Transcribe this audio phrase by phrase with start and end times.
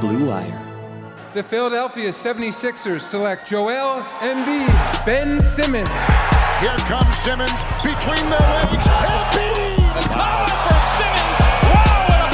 [0.00, 0.64] Blue Wire.
[1.34, 5.88] The Philadelphia 76ers select Joel Embiid, Ben Simmons.
[6.60, 8.86] Here comes Simmons between the legs.
[8.86, 9.94] Embiid!
[9.94, 11.38] The power for Simmons.
[11.64, 12.30] Wow, what a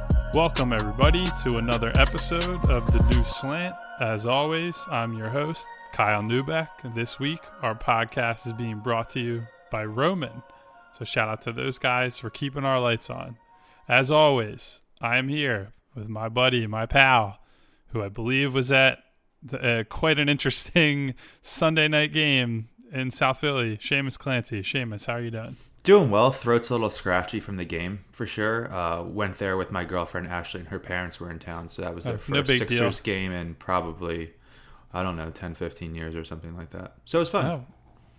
[0.00, 0.30] play!
[0.32, 3.74] Welcome, everybody, to another episode of The New Slant.
[4.00, 6.68] As always, I'm your host, Kyle Neubeck.
[6.94, 10.42] This week, our podcast is being brought to you by Roman.
[10.98, 13.36] So, shout out to those guys for keeping our lights on.
[13.88, 17.38] As always, I am here with my buddy, my pal,
[17.88, 18.98] who I believe was at
[19.42, 23.76] the, uh, quite an interesting Sunday night game in South Philly.
[23.76, 24.62] Shamus Clancy.
[24.62, 25.56] Shamus, how are you doing?
[25.82, 26.30] Doing well.
[26.30, 28.72] Throat's a little scratchy from the game for sure.
[28.74, 31.94] Uh, went there with my girlfriend Ashley, and her parents were in town, so that
[31.94, 33.04] was their Oh, first no Sixers deal.
[33.04, 34.32] game in probably
[34.94, 36.94] I don't know 10, 15 years or something like that.
[37.04, 37.44] So it was fun.
[37.46, 37.66] Oh,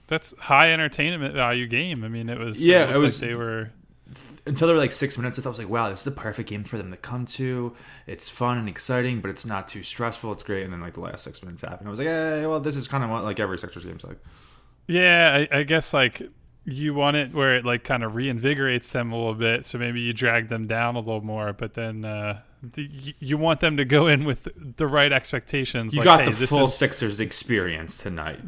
[0.08, 2.04] that's high entertainment value game.
[2.04, 2.62] I mean, it was.
[2.66, 3.72] Yeah, looked it was- Like they were.
[4.46, 6.64] Until there were like six minutes, I was like, "Wow, this is the perfect game
[6.64, 7.76] for them to come to.
[8.06, 10.32] It's fun and exciting, but it's not too stressful.
[10.34, 11.88] It's great." And then like the last six minutes happened.
[11.88, 14.20] I was like, "Yeah, well, this is kind of what like every Sixers game's like."
[14.88, 16.22] Yeah, I, I guess like
[16.66, 19.66] you want it where it like kind of reinvigorates them a little bit.
[19.66, 23.38] So maybe you drag them down a little more, but then uh, the, you- you
[23.40, 24.48] want them to go in with
[24.78, 25.94] the right expectations.
[25.96, 28.40] You like, got hey, the full is- Sixers experience tonight.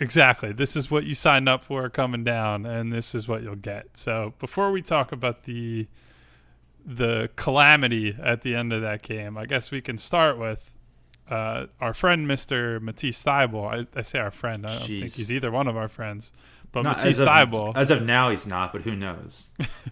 [0.00, 0.52] Exactly.
[0.52, 3.96] This is what you signed up for coming down, and this is what you'll get.
[3.96, 5.86] So before we talk about the
[6.86, 10.78] the calamity at the end of that game, I guess we can start with
[11.30, 12.80] uh, our friend Mr.
[12.80, 13.86] Matisse Thybulle.
[13.94, 14.66] I, I say our friend.
[14.66, 16.32] I don't think he's either one of our friends.
[16.72, 19.46] But Not Matisse as of, as of now, he's not, but who knows?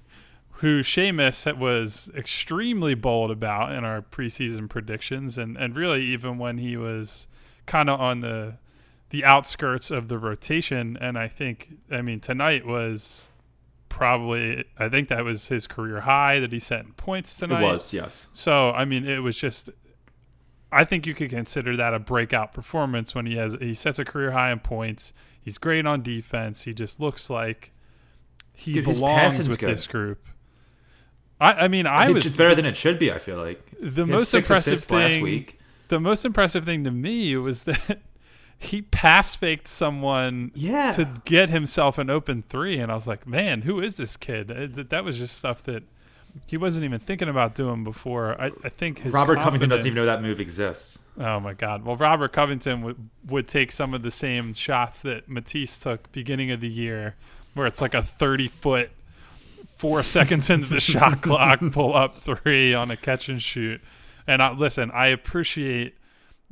[0.63, 6.59] who Shamus was extremely bold about in our preseason predictions, and, and really even when
[6.59, 7.29] he was
[7.67, 8.55] kind of on the
[9.13, 10.97] the outskirts of the rotation.
[11.01, 13.31] And I think, I mean, tonight was
[13.91, 17.63] probably, I think that was his career high that he set in points tonight.
[17.63, 18.27] It was, yes.
[18.33, 19.71] So, I mean, it was just.
[20.75, 24.07] I think you could consider that a breakout performance when he has he sets a
[24.07, 25.13] career high in points.
[25.39, 26.63] He's great on defense.
[26.63, 27.73] He just looks like
[28.55, 29.69] he Dude, belongs with good.
[29.69, 30.27] this group.
[31.39, 33.13] I, I mean, I, I was it's better than it should be.
[33.13, 35.59] I feel like the He most impressive thing last week.
[35.89, 38.01] the most impressive thing to me was that
[38.63, 40.93] he pass faked someone Yeah.
[40.93, 44.51] to get himself an open three and i was like man who is this kid
[44.51, 45.83] Uh, that, that was just stuff that
[46.47, 49.97] he wasn't even thinking about doing before i, I think his Robert Covington doesn't even
[49.97, 50.99] know that move exists.
[51.19, 55.29] oh my god well robert covington would, would take some of the same shots that
[55.29, 57.17] matisse took beginning of the year
[57.55, 58.91] where it's like a 30 foot
[59.67, 63.81] four seconds into the shot clock, pull up three on a catch and shoot.
[64.27, 65.97] And I, listen, I appreciate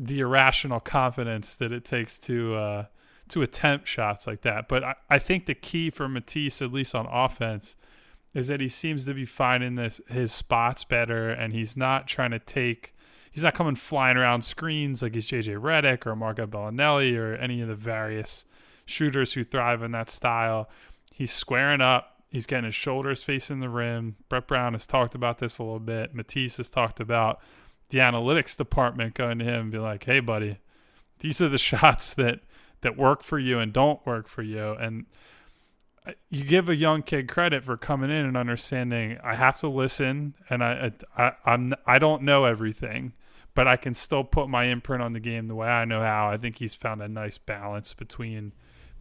[0.00, 2.84] the irrational confidence that it takes to uh,
[3.28, 4.66] to attempt shots like that.
[4.66, 7.76] But I, I think the key for Matisse, at least on offense,
[8.34, 12.30] is that he seems to be finding this his spots better, and he's not trying
[12.30, 12.94] to take.
[13.30, 17.60] He's not coming flying around screens like he's JJ Redick or Marco Belinelli or any
[17.60, 18.44] of the various
[18.86, 20.68] shooters who thrive in that style.
[21.12, 22.22] He's squaring up.
[22.30, 24.16] He's getting his shoulders facing the rim.
[24.28, 26.12] Brett Brown has talked about this a little bit.
[26.12, 27.40] Matisse has talked about
[27.90, 30.58] the analytics department going to him and be like, "Hey, buddy,
[31.18, 32.40] these are the shots that
[32.80, 35.06] that work for you and don't work for you." And
[36.06, 39.18] uh, you give a young kid credit for coming in and understanding.
[39.22, 43.12] I have to listen, and I, I I'm I don't know everything,
[43.54, 46.30] but I can still put my imprint on the game the way I know how.
[46.30, 48.52] I think he's found a nice balance between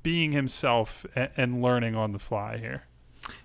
[0.04, 2.84] being himself and, and learning on the fly here.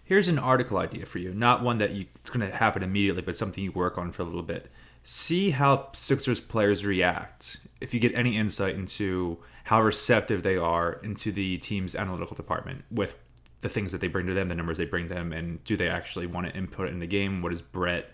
[0.03, 1.33] Here's an article idea for you.
[1.34, 4.22] Not one that you, it's going to happen immediately, but something you work on for
[4.22, 4.71] a little bit.
[5.06, 7.59] See how Sixers players react.
[7.80, 12.84] If you get any insight into how receptive they are into the team's analytical department
[12.91, 13.15] with
[13.60, 15.89] the things that they bring to them, the numbers they bring them, and do they
[15.89, 17.42] actually want to input in the game?
[17.42, 18.10] What does Brett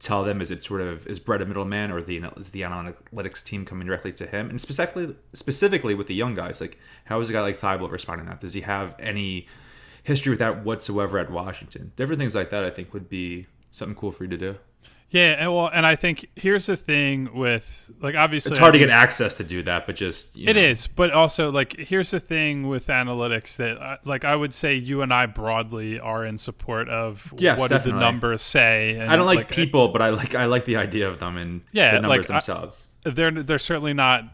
[0.00, 0.40] tell them?
[0.40, 3.86] Is it sort of is Brett a middleman, or the is the analytics team coming
[3.86, 4.50] directly to him?
[4.50, 8.26] And specifically, specifically with the young guys, like how is a guy like Thybulle responding
[8.26, 8.40] to that?
[8.40, 9.46] Does he have any
[10.02, 11.92] history with that whatsoever at Washington?
[11.94, 14.56] Different things like that, I think, would be something cool for you to do.
[15.12, 18.78] Yeah, and well, and I think here's the thing with like obviously It's hard to
[18.78, 20.62] get access to do that, but just you It know.
[20.62, 24.74] is, but also like here's the thing with analytics that uh, like I would say
[24.74, 28.96] you and I broadly are in support of Yes, what do the numbers say.
[28.98, 31.36] And I don't like, uh, people, but I like I like the idea of them
[31.36, 32.88] and Yeah, the numbers like, I- themselves.
[33.04, 34.24] they're they're certainly not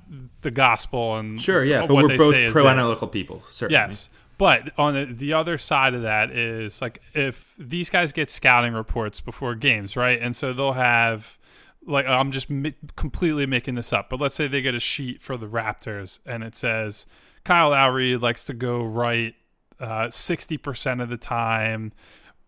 [0.42, 3.42] the gospel and Sure, yeah, but what we're both pro analytical people.
[3.50, 3.74] Certainly.
[3.80, 4.10] Yes.
[4.38, 8.72] But on the, the other side of that is like if these guys get scouting
[8.72, 10.18] reports before games, right?
[10.20, 11.38] And so they'll have
[11.84, 15.20] like I'm just mi- completely making this up, but let's say they get a sheet
[15.20, 17.04] for the Raptors and it says
[17.44, 19.34] Kyle Lowry likes to go right
[19.80, 21.92] uh, 60% of the time.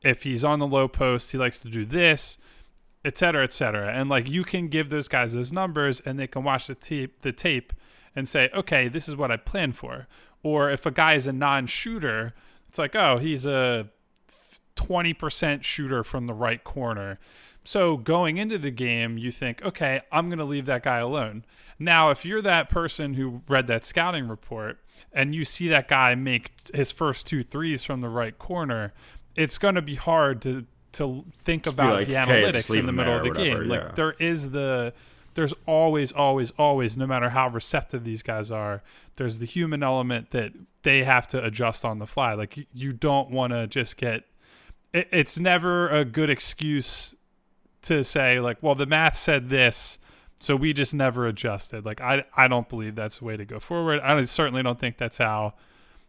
[0.03, 2.39] If he's on the low post, he likes to do this,
[3.05, 3.93] et cetera, et cetera.
[3.93, 7.23] And like you can give those guys those numbers and they can watch the tape,
[7.23, 7.73] the tape
[8.15, 10.09] and say, okay, this is what I planned for.
[10.43, 12.35] Or if a guy is a non-shooter,
[12.69, 13.89] it's like, oh, he's a
[14.77, 17.19] 20% shooter from the right corner.
[17.65, 21.45] So going into the game, you think, okay, I'm going to leave that guy alone.
[21.79, 24.79] Now, if you're that person who read that scouting report
[25.13, 28.93] and you see that guy make his first two threes from the right corner,
[29.37, 32.93] it's going to be hard to to think about like, the analytics leave in the
[32.93, 33.71] middle of the or whatever," game.
[33.71, 33.85] yeah.
[33.85, 34.93] Like there is the
[35.41, 38.83] there's always always always no matter how receptive these guys are
[39.17, 40.53] there's the human element that
[40.83, 42.35] they have to adjust on the fly.
[42.35, 44.25] Like you, don't want to just get
[44.93, 47.15] it, it's never a good excuse
[47.83, 49.99] to say like well the math said this
[50.37, 51.87] so we just never adjusted.
[51.87, 54.01] Like i i don't believe that's the way to go forward.
[54.01, 55.55] I certainly don't think that's how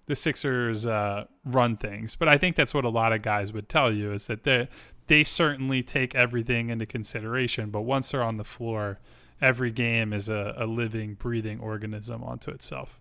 [0.07, 3.69] the Sixers uh, run things, but I think that's what a lot of guys would
[3.69, 4.67] tell you is that they
[5.07, 8.99] they certainly take everything into consideration, but once they're on the floor,
[9.41, 12.99] every game is a, a living, breathing organism onto itself.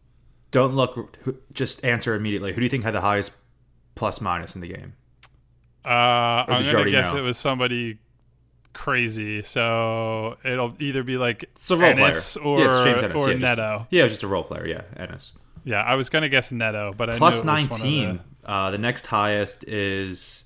[0.50, 1.16] Don't look.
[1.52, 2.52] Just answer immediately.
[2.52, 3.32] Who do you think had the highest
[3.94, 4.94] plus minus in the game?
[5.84, 7.20] Uh, I'm gonna guess know?
[7.20, 7.98] it was somebody
[8.72, 12.46] crazy, so it'll either be like It's a role Ennis player.
[12.46, 13.22] or yeah, it's Ennis.
[13.22, 13.86] or yeah, just- Neto.
[13.90, 14.66] yeah, just a role player.
[14.66, 15.32] Yeah, Ennis.
[15.64, 17.84] Yeah, I was gonna guess Neto, but I Plus knew it was one of the-
[17.84, 18.20] nineteen.
[18.44, 20.44] Uh, the next highest is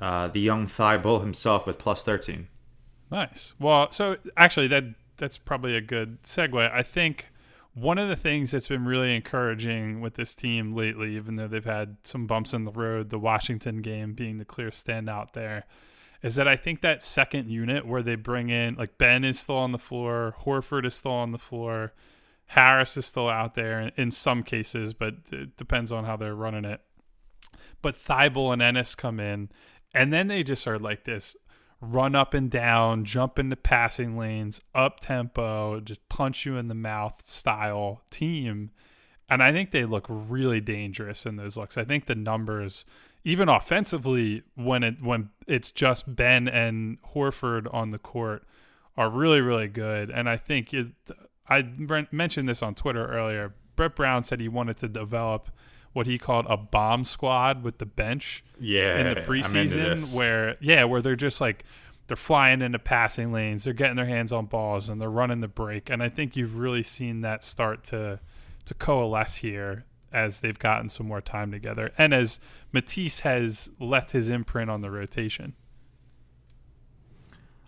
[0.00, 2.48] uh, the young Thybulle himself with plus thirteen.
[3.10, 3.54] Nice.
[3.58, 4.84] Well, so actually, that
[5.16, 6.72] that's probably a good segue.
[6.72, 7.28] I think
[7.74, 11.64] one of the things that's been really encouraging with this team lately, even though they've
[11.64, 15.64] had some bumps in the road, the Washington game being the clear standout there,
[16.22, 19.56] is that I think that second unit where they bring in like Ben is still
[19.56, 21.92] on the floor, Horford is still on the floor,
[22.46, 26.64] Harris is still out there in some cases, but it depends on how they're running
[26.64, 26.80] it.
[27.82, 29.50] But Thybulle and Ennis come in,
[29.92, 31.36] and then they just are like this
[31.92, 36.74] run up and down, jump into passing lanes, up tempo, just punch you in the
[36.74, 38.70] mouth style team.
[39.28, 41.78] And I think they look really dangerous in those looks.
[41.78, 42.84] I think the numbers,
[43.24, 48.44] even offensively, when it when it's just Ben and Horford on the court,
[48.96, 50.10] are really really good.
[50.10, 50.88] And I think it,
[51.48, 51.62] I
[52.10, 53.54] mentioned this on Twitter earlier.
[53.76, 55.50] Brett Brown said he wanted to develop
[55.94, 60.84] what he called a bomb squad with the bench Yeah, in the preseason where yeah
[60.84, 61.64] where they're just like
[62.06, 65.48] they're flying into passing lanes they're getting their hands on balls and they're running the
[65.48, 68.20] break and i think you've really seen that start to
[68.66, 72.38] to coalesce here as they've gotten some more time together and as
[72.72, 75.54] matisse has left his imprint on the rotation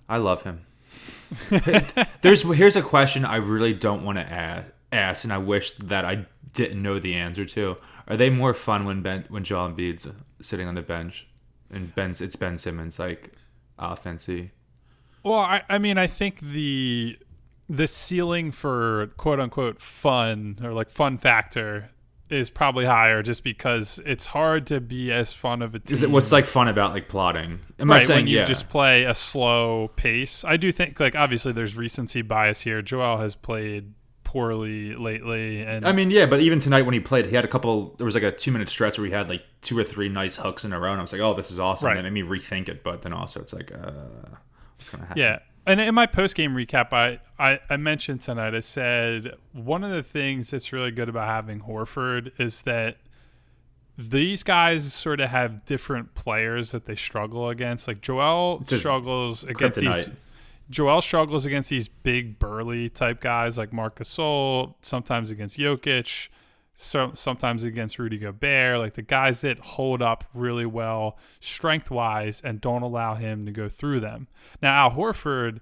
[0.09, 0.65] I love him.
[2.23, 6.27] There's here's a question I really don't want to ask, and I wish that I
[6.53, 7.77] didn't know the answer to.
[8.09, 10.09] Are they more fun when Ben when Joel Embiid's
[10.41, 11.27] sitting on the bench
[11.71, 13.33] and Ben's it's Ben Simmons like
[13.79, 14.51] offensy?
[15.23, 17.19] Well, I, I mean, I think the
[17.69, 21.91] the ceiling for quote unquote fun or like fun factor
[22.31, 25.95] is probably higher just because it's hard to be as fun of a team.
[25.95, 27.61] Is it what's like fun about like plotting?
[27.79, 28.45] I'm right not saying when you yeah.
[28.45, 30.45] just play a slow pace?
[30.45, 32.83] I do think like obviously there's recency bias here.
[32.83, 33.95] Joel has played
[34.37, 37.49] poorly lately, and I mean, yeah, but even tonight when he played, he had a
[37.49, 37.95] couple.
[37.97, 40.37] There was like a two minute stretch where he had like two or three nice
[40.37, 41.97] hooks in a row, and I was like, "Oh, this is awesome." Right.
[41.97, 43.93] And it made me rethink it, but then also it's like, uh,
[44.77, 45.23] what's gonna happen?
[45.23, 45.39] Yeah.
[45.67, 49.91] And in my post game recap, I, I, I mentioned tonight, I said one of
[49.91, 52.99] the things that's really good about having Horford is that
[53.99, 57.89] these guys sort of have different players that they struggle against.
[57.89, 60.11] Like Joel struggles against these.
[60.69, 66.29] Joel struggles against these big burly type guys like Marc Gasol, sometimes against Jokic,
[66.75, 72.41] so sometimes against Rudy Gobert, like the guys that hold up really well strength wise
[72.43, 74.29] and don't allow him to go through them.
[74.61, 75.61] Now Al Horford,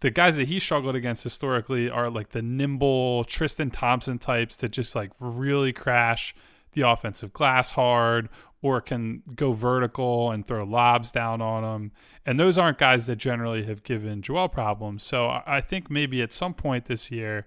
[0.00, 4.70] the guys that he struggled against historically are like the nimble Tristan Thompson types that
[4.70, 6.34] just like really crash
[6.72, 8.28] the offensive glass hard
[8.66, 11.92] or can go vertical and throw lobs down on them.
[12.24, 15.04] And those aren't guys that generally have given Joel problems.
[15.04, 17.46] So I think maybe at some point this year,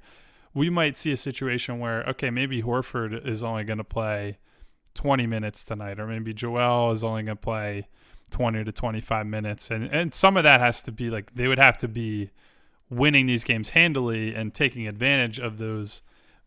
[0.54, 4.38] we might see a situation where, okay, maybe Horford is only going to play
[4.94, 7.88] 20 minutes tonight, or maybe Joel is only going to play
[8.32, 9.70] 20 to 25 minutes.
[9.70, 12.32] And, and some of that has to be like they would have to be
[12.90, 16.02] winning these games handily and taking advantage of those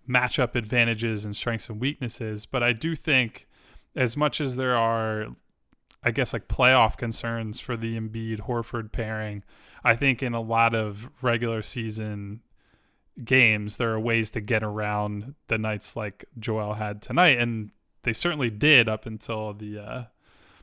[0.08, 2.46] matchup advantages and strengths and weaknesses.
[2.46, 3.46] But I do think,
[3.94, 5.26] as much as there are,
[6.02, 9.42] I guess, like playoff concerns for the Embiid Horford pairing,
[9.84, 12.40] I think in a lot of regular season
[13.22, 17.38] games, there are ways to get around the nights like Joel had tonight.
[17.38, 17.70] And
[18.02, 19.78] they certainly did up until the.
[19.78, 20.04] Uh,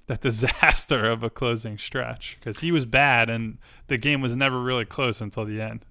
[0.09, 4.59] that disaster of a closing stretch because he was bad and the game was never
[4.59, 5.86] really close until the end.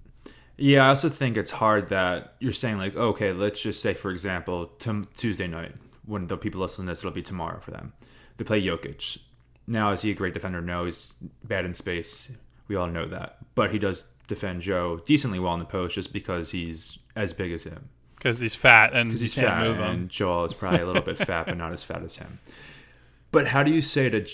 [0.57, 4.11] Yeah, I also think it's hard that you're saying like, okay, let's just say for
[4.11, 5.73] example, t- Tuesday night
[6.09, 7.93] when the people listening to this, it'll be tomorrow for them.
[8.37, 9.19] They play Jokic.
[9.67, 10.61] Now, is he a great defender?
[10.61, 12.31] No, he's bad in space.
[12.67, 16.11] We all know that, but he does defend Joe decently well in the post just
[16.11, 17.89] because he's as big as him.
[18.15, 19.83] Because he's fat and he's can't fat, move him.
[19.83, 22.39] and Joel is probably a little bit fat, but not as fat as him.
[23.31, 24.27] But how do you say to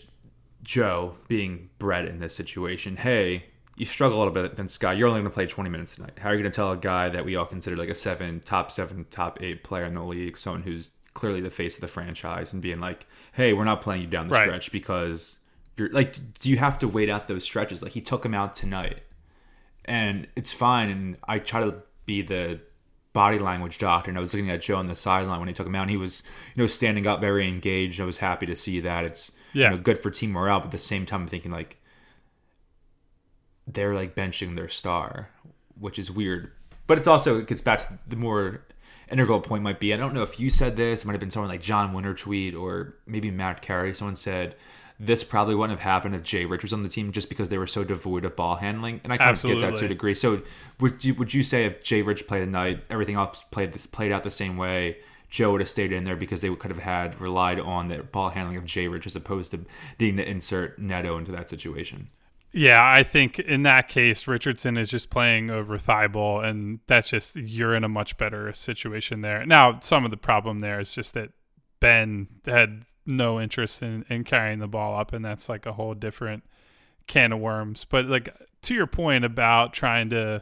[0.63, 3.46] Joe, being bred in this situation, hey,
[3.77, 6.17] you struggle a little bit then Scott, you're only going to play 20 minutes tonight.
[6.17, 8.41] How are you going to tell a guy that we all consider like a seven,
[8.44, 11.88] top seven, top eight player in the league, someone who's clearly the face of the
[11.88, 14.44] franchise, and being like, hey, we're not playing you down the Right.
[14.44, 15.40] stretch because
[15.78, 17.82] you're like, do you have to wait out those stretches?
[17.82, 19.02] Like he took him out tonight,
[19.86, 20.90] and it's fine.
[20.90, 22.60] And I try to be the
[23.14, 25.66] body language doctor, and I was looking at Joe on the sideline when he took
[25.68, 26.22] him out, and he was,
[26.56, 28.00] you know, standing up, very engaged.
[28.00, 29.04] I was happy to see that.
[29.06, 29.72] It's Yeah.
[29.72, 31.78] you know, good for team morale, but at the same time, I'm thinking like
[33.68, 35.30] they're like benching their star,
[35.80, 36.52] which is weird.
[36.88, 38.62] But it's also it gets back to the more
[39.10, 39.94] integral point might be.
[39.94, 41.04] I don't know if you said this.
[41.04, 43.94] It might have been someone like John Winter tweet or maybe Matt Carey.
[43.94, 44.56] Someone said
[45.00, 47.58] this probably wouldn't have happened if Jay Rich was on the team just because they
[47.58, 49.02] were so devoid of ball handling.
[49.04, 50.16] And I kind of get that to a degree.
[50.16, 50.42] So
[50.80, 54.12] would you would you say if Jay Rich played tonight, everything else played this played
[54.12, 54.98] out the same way?
[55.30, 58.30] Joe would have stayed in there because they could have had relied on the ball
[58.30, 59.66] handling of Jay Rich as opposed to
[60.00, 62.08] needing to insert Neto into that situation.
[62.58, 67.36] Yeah, I think in that case, Richardson is just playing over Thybulle, and that's just
[67.36, 69.46] you're in a much better situation there.
[69.46, 71.32] Now, some of the problem there is just that
[71.82, 75.94] Ben had no interest in, in carrying the ball up, and that's like a whole
[75.94, 76.44] different
[77.08, 77.84] can of worms.
[77.84, 80.42] But like to your point about trying to,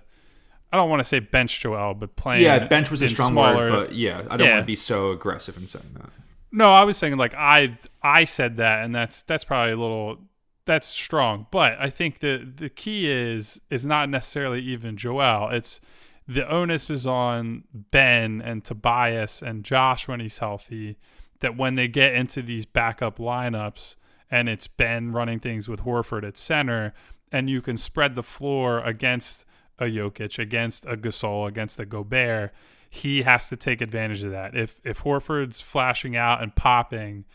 [0.71, 3.55] I don't want to say bench Joel, but playing Yeah, bench was a strong smaller,
[3.71, 4.53] word, but yeah, I don't Yeah.
[4.53, 6.11] want to be so aggressive in saying that.
[6.51, 10.19] No, I was saying like I I said that, and that's that's probably a little
[10.65, 11.47] that's strong.
[11.51, 15.49] But I think the the key is is not necessarily even Joel.
[15.49, 15.79] It's
[16.27, 20.97] the onus is on Ben and Tobias and Josh when he's healthy.
[21.39, 23.97] That when they get into these backup lineups
[24.31, 26.93] and it's Ben running things with Horford at center,
[27.31, 29.43] and you can spread the floor against
[29.79, 32.53] a Jokic, against a Gasol, against a Gobert,
[32.89, 34.55] he has to take advantage of that.
[34.55, 37.25] If if Horford's flashing out and popping,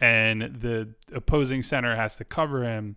[0.00, 2.96] and the opposing center has to cover him,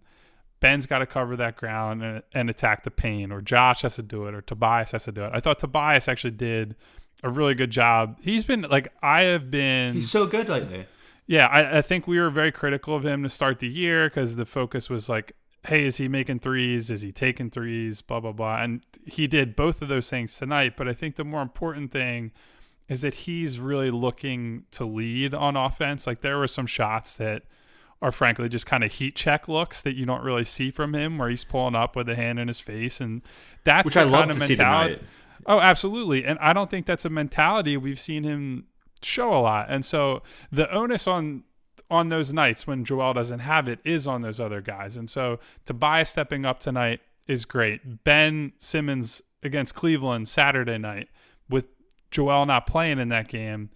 [0.60, 4.04] Ben's got to cover that ground and, and attack the paint, or Josh has to
[4.04, 5.32] do it, or Tobias has to do it.
[5.34, 6.76] I thought Tobias actually did
[7.24, 8.18] a really good job.
[8.22, 9.96] He's been like I have been.
[9.96, 10.86] He's so good lately.
[11.28, 14.36] Yeah, I, I think we were very critical of him to start the year because
[14.36, 15.34] the focus was like,
[15.68, 16.90] hey, is he making threes?
[16.90, 18.02] Is he taking threes?
[18.02, 18.62] Blah, blah, blah.
[18.62, 20.78] And he did both of those things tonight.
[20.78, 22.32] But I think the more important thing
[22.90, 26.08] is that he's really looking to lead on offense.
[26.08, 27.44] Like there were some shots that
[28.02, 31.18] are frankly just kind of heat check looks that you don't really see from him
[31.18, 33.02] where he's pulling up with a hand in his face.
[33.02, 33.22] And
[33.64, 35.02] that's Which I love to see tonight.
[35.46, 36.26] Oh, absolutely.
[36.26, 38.66] And I don't think that's a mentality we've seen him
[39.02, 39.68] show a lot.
[39.70, 41.44] And so the onus on
[41.90, 44.98] on those nights when Joel doesn't have it is on those other guys.
[44.98, 48.04] And so Tobias stepping up tonight is great.
[48.04, 51.08] Ben Simmons against Cleveland Saturday night
[51.50, 51.68] with
[52.12, 53.70] Joel not playing in that game.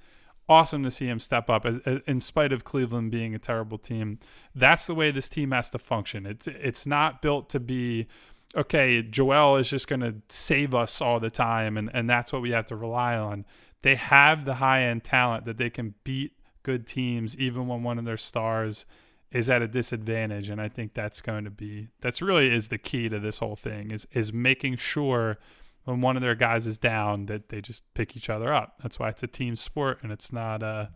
[0.50, 3.78] Awesome to see him step up as, as- in spite of Cleveland being a terrible
[3.78, 4.20] team.
[4.54, 6.26] That's the way this team has to function.
[6.26, 8.08] It's it's not built to be
[8.56, 12.42] okay, Joel is just going to save us all the time, and, and that's what
[12.42, 13.46] we have to rely on.
[13.82, 16.34] They have the high end talent that they can beat
[16.64, 18.86] good teams, even when one of their stars
[19.32, 20.50] is at a disadvantage.
[20.50, 23.56] And I think that's going to be that's really is the key to this whole
[23.56, 25.40] thing is is making sure
[25.86, 28.76] when one of their guys is down that they just pick each other up.
[28.82, 30.88] That's why it's a team sport and it's not uh,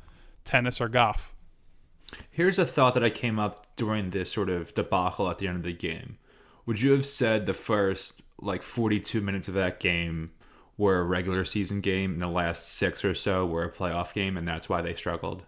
[0.43, 1.33] tennis or golf.
[2.29, 5.57] Here's a thought that I came up during this sort of debacle at the end
[5.57, 6.17] of the game.
[6.65, 10.31] Would you have said the first like 42 minutes of that game
[10.77, 14.37] were a regular season game and the last six or so were a playoff game
[14.37, 15.45] and that's why they struggled?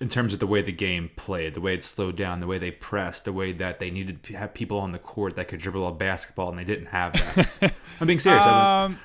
[0.00, 2.58] In terms of the way the game played, the way it slowed down, the way
[2.58, 5.60] they pressed, the way that they needed to have people on the court that could
[5.60, 7.74] dribble a basketball, and they didn't have that.
[8.00, 8.44] I'm being serious.
[8.44, 9.00] I was, Um,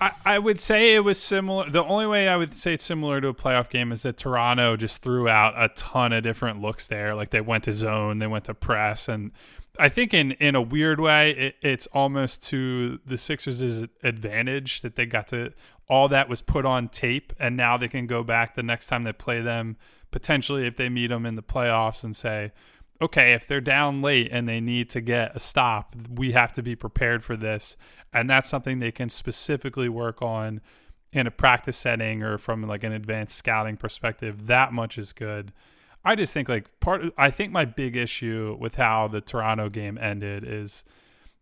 [0.00, 1.70] I, I would say it was similar.
[1.70, 4.76] The only way I would say it's similar to a playoff game is that Toronto
[4.76, 7.14] just threw out a ton of different looks there.
[7.14, 9.30] Like they went to zone, they went to press, and
[9.78, 14.96] I think in in a weird way, it, it's almost to the Sixers' advantage that
[14.96, 15.52] they got to
[15.88, 19.04] all that was put on tape, and now they can go back the next time
[19.04, 19.76] they play them,
[20.10, 22.52] potentially if they meet them in the playoffs, and say,
[23.00, 26.62] okay, if they're down late and they need to get a stop, we have to
[26.62, 27.76] be prepared for this.
[28.12, 30.60] And that's something they can specifically work on
[31.12, 34.46] in a practice setting or from like an advanced scouting perspective.
[34.46, 35.52] That much is good.
[36.04, 39.98] I just think like part I think my big issue with how the Toronto game
[39.98, 40.84] ended is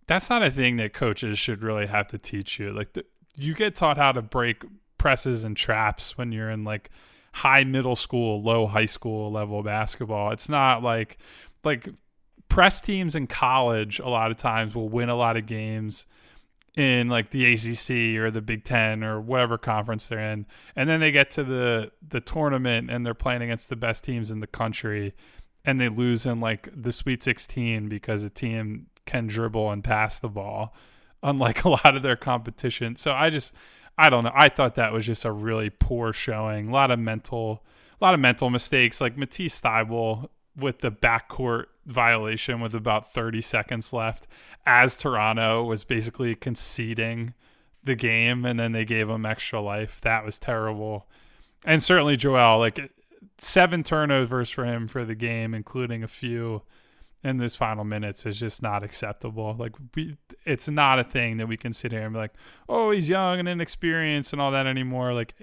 [0.06, 2.72] that's not a thing that coaches should really have to teach you.
[2.72, 3.04] Like the,
[3.36, 4.64] you get taught how to break
[4.98, 6.90] presses and traps when you're in like
[7.36, 10.30] high middle school, low high school level basketball.
[10.30, 11.18] It's not like
[11.64, 11.90] like
[12.48, 16.06] press teams in college a lot of times will win a lot of games
[16.78, 20.46] in like the ACC or the Big 10 or whatever conference they're in.
[20.74, 24.30] And then they get to the the tournament and they're playing against the best teams
[24.30, 25.14] in the country
[25.66, 30.18] and they lose in like the Sweet 16 because a team can dribble and pass
[30.18, 30.74] the ball
[31.22, 32.96] unlike a lot of their competition.
[32.96, 33.52] So I just
[33.98, 34.32] I don't know.
[34.34, 36.68] I thought that was just a really poor showing.
[36.68, 37.62] A lot of mental
[38.00, 43.40] a lot of mental mistakes like Matisse Thybulle with the backcourt violation with about 30
[43.40, 44.26] seconds left
[44.66, 47.32] as Toronto was basically conceding
[47.84, 50.00] the game and then they gave him extra life.
[50.02, 51.06] That was terrible.
[51.64, 52.92] And certainly Joel, like
[53.38, 56.62] seven turnovers for him for the game, including a few
[57.24, 59.56] in those final minutes is just not acceptable.
[59.58, 62.34] Like we, it's not a thing that we can sit here and be like,
[62.68, 65.12] oh, he's young and inexperienced and all that anymore.
[65.12, 65.34] Like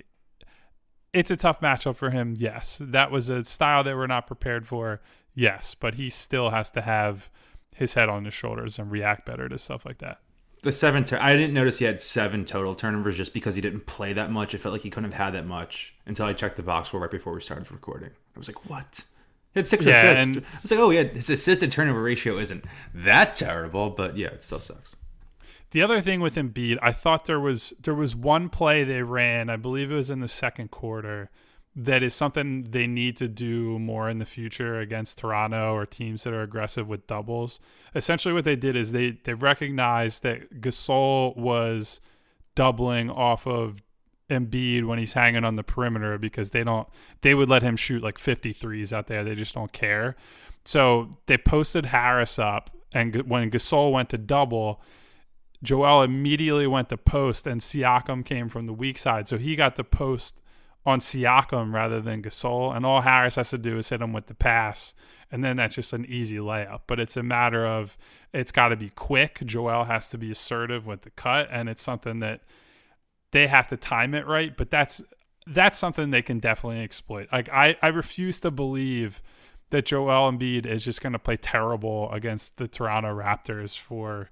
[1.13, 2.35] it's a tough matchup for him.
[2.37, 5.01] Yes, that was a style that we're not prepared for.
[5.35, 7.29] Yes, but he still has to have
[7.75, 10.19] his head on his shoulders and react better to stuff like that.
[10.61, 11.03] the seven.
[11.03, 14.31] Tur- I didn't notice he had seven total turnovers just because he didn't play that
[14.31, 14.53] much.
[14.53, 17.01] It felt like he couldn't have had that much until I checked the box score
[17.01, 18.11] right before we started recording.
[18.35, 19.03] I was like, what?
[19.53, 20.35] He had six Yeah, assists.
[20.37, 24.17] and- I was like, oh yeah, his assist to turnover ratio isn't that terrible, but
[24.17, 24.95] yeah, it still sucks.
[25.71, 29.49] The other thing with Embiid, I thought there was there was one play they ran,
[29.49, 31.31] I believe it was in the second quarter,
[31.75, 36.23] that is something they need to do more in the future against Toronto or teams
[36.23, 37.59] that are aggressive with doubles.
[37.95, 41.99] Essentially what they did is they they recognized that Gasol was
[42.55, 43.81] doubling off of
[44.33, 46.87] Embiid when he's hanging on the perimeter because they don't
[47.21, 49.23] they would let him shoot like 53s out there.
[49.23, 50.15] They just don't care.
[50.65, 54.81] So they posted Harris up and when Gasol went to double,
[55.63, 59.27] Joel immediately went to post and Siakam came from the weak side.
[59.27, 60.39] So he got to post
[60.85, 62.75] on Siakam rather than Gasol.
[62.75, 64.93] And all Harris has to do is hit him with the pass.
[65.31, 66.81] And then that's just an easy layup.
[66.85, 67.97] But it's a matter of
[68.33, 69.41] it's got to be quick.
[69.45, 71.47] Joel has to be assertive with the cut.
[71.49, 72.41] And it's something that
[73.33, 74.55] they have to time it right.
[74.55, 75.03] But that's
[75.45, 77.27] that's something they can definitely exploit.
[77.31, 79.21] Like I, I refuse to believe
[79.71, 84.29] that Joel Embiid is just going to play terrible against the Toronto Raptors for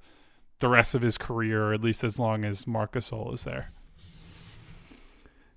[0.59, 3.71] the rest of his career, or at least as long as Marcus Gasol is there.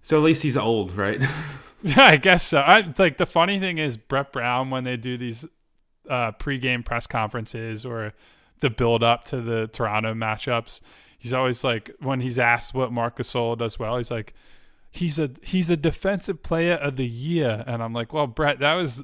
[0.02, 1.20] So at least he's old, right?
[1.82, 2.60] Yeah, I guess so.
[2.60, 5.44] I like the funny thing is Brett Brown when they do these
[6.08, 8.14] uh, pregame press conferences or
[8.60, 10.80] the build up to the Toronto matchups,
[11.24, 14.34] he's always like when he's asked what Marc Gasol does well, he's like,
[14.90, 18.74] he's a he's a defensive player of the year, and I'm like, well, Brett, that
[18.74, 19.02] was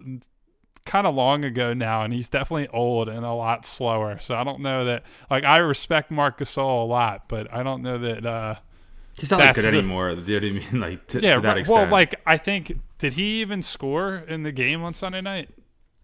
[0.84, 4.18] kind of long ago now, and he's definitely old and a lot slower.
[4.20, 7.80] So I don't know that like I respect Marc Gasol a lot, but I don't
[7.80, 8.26] know that.
[8.26, 8.54] uh
[9.18, 10.14] he's not That's good the- anymore.
[10.14, 10.80] Do you know what I mean?
[10.90, 11.80] Like to, yeah, to that extent.
[11.80, 15.48] well, like I think did he even score in the game on Sunday night?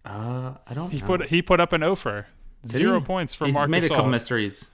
[0.03, 0.89] uh, I don't.
[0.91, 1.05] He know.
[1.05, 2.25] put he put up an offer,
[2.63, 3.05] Did zero he?
[3.05, 3.59] points for Marcus.
[3.61, 4.69] He's made a couple mysteries.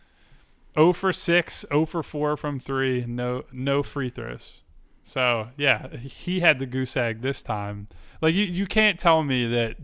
[0.76, 4.62] 0 for six, 0 for four from three, no no free throws.
[5.04, 7.88] So yeah, he had the goose egg this time.
[8.22, 9.78] Like you, you can't tell me that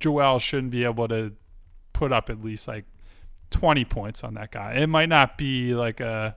[0.00, 1.32] Joel shouldn't be able to
[1.92, 2.84] put up at least like
[3.50, 4.74] twenty points on that guy.
[4.74, 6.36] It might not be like a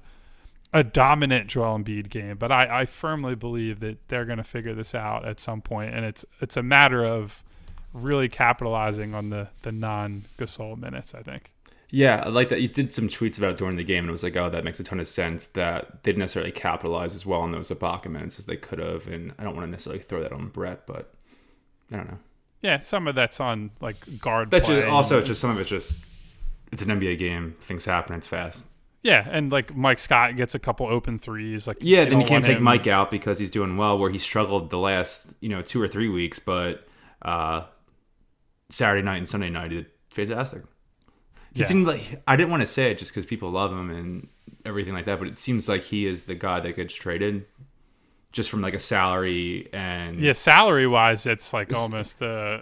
[0.74, 4.74] a dominant Joel Embiid game, but I, I firmly believe that they're going to figure
[4.74, 7.43] this out at some point, and it's it's a matter of
[7.93, 11.13] really capitalizing on the the non Gasol minutes.
[11.13, 11.53] I think.
[11.95, 12.60] Yeah, I like that.
[12.60, 14.63] You did some tweets about it during the game, and it was like, oh, that
[14.63, 18.10] makes a ton of sense that they didn't necessarily capitalize as well on those Ibaka
[18.10, 19.06] minutes as they could have.
[19.06, 21.13] And I don't want to necessarily throw that on Brett, but
[21.91, 22.17] I don't know.
[22.63, 24.82] Yeah, some of that's on like guard That play.
[24.82, 26.03] just, also, it's just some of it just
[26.71, 27.56] it's an NBA game.
[27.62, 28.15] Things happen.
[28.15, 28.65] It's fast.
[29.03, 31.67] Yeah, and like Mike Scott gets a couple open threes.
[31.67, 34.17] Like Yeah, then you can't take him- Mike out because he's doing well where he
[34.17, 36.88] struggled the last, you know, two or three weeks, but
[37.21, 37.65] uh
[38.71, 40.63] Saturday night and Sunday night he did fantastic.
[41.54, 41.66] He Yeah.
[41.68, 44.28] seemed like I didn't want to say it just because people love him and
[44.66, 47.46] everything like that, but it seems like he is the guy that gets traded
[48.32, 52.62] just from like a salary and Yeah, salary wise, it's like almost uh,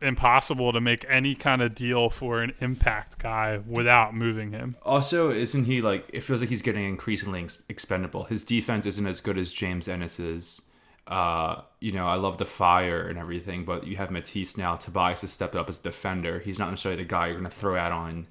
[0.00, 4.76] impossible to make any kind of deal for an impact guy without moving him.
[4.82, 6.08] Also, isn't he like?
[6.12, 8.24] It feels like he's getting increasingly ex- expendable.
[8.24, 10.60] His defense isn't as good as James Ennis's.
[11.06, 14.76] Uh, you know, I love the fire and everything, but you have Matisse now.
[14.76, 16.40] Tobias has stepped up as a defender.
[16.40, 18.26] He's not necessarily the guy you're going to throw out on,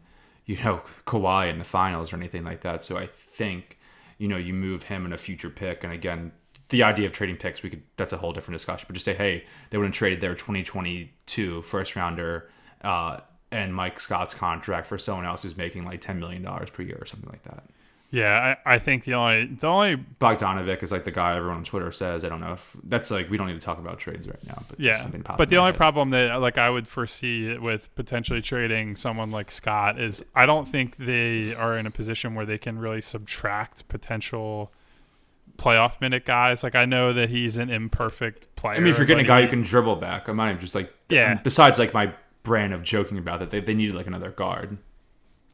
[0.46, 2.84] you know, Kawhi in the finals or anything like that.
[2.84, 3.78] So I think,
[4.18, 5.84] you know, you move him in a future pick.
[5.84, 6.32] And again,
[6.70, 8.86] the idea of trading picks, we could that's a whole different discussion.
[8.88, 12.50] But just say, hey, they would have traded their 2022 first rounder
[12.82, 13.20] uh,
[13.52, 16.98] and Mike Scott's contract for someone else who's making like 10 million dollars per year
[17.00, 17.66] or something like that.
[18.12, 21.64] Yeah, I, I think the only the only Bogdanovic is like the guy everyone on
[21.64, 22.26] Twitter says.
[22.26, 24.62] I don't know if that's like we don't need to talk about trades right now.
[24.70, 25.78] But yeah, something but the only head.
[25.78, 30.68] problem that like I would foresee with potentially trading someone like Scott is I don't
[30.68, 34.74] think they are in a position where they can really subtract potential
[35.58, 36.64] playoff minute guys.
[36.64, 38.76] Like I know that he's an imperfect player.
[38.76, 40.76] I mean, if you're getting a guy who can dribble back, I'm not even just
[40.76, 41.36] like Yeah.
[41.36, 44.78] Besides, like my brand of joking about that, they they needed like another guard.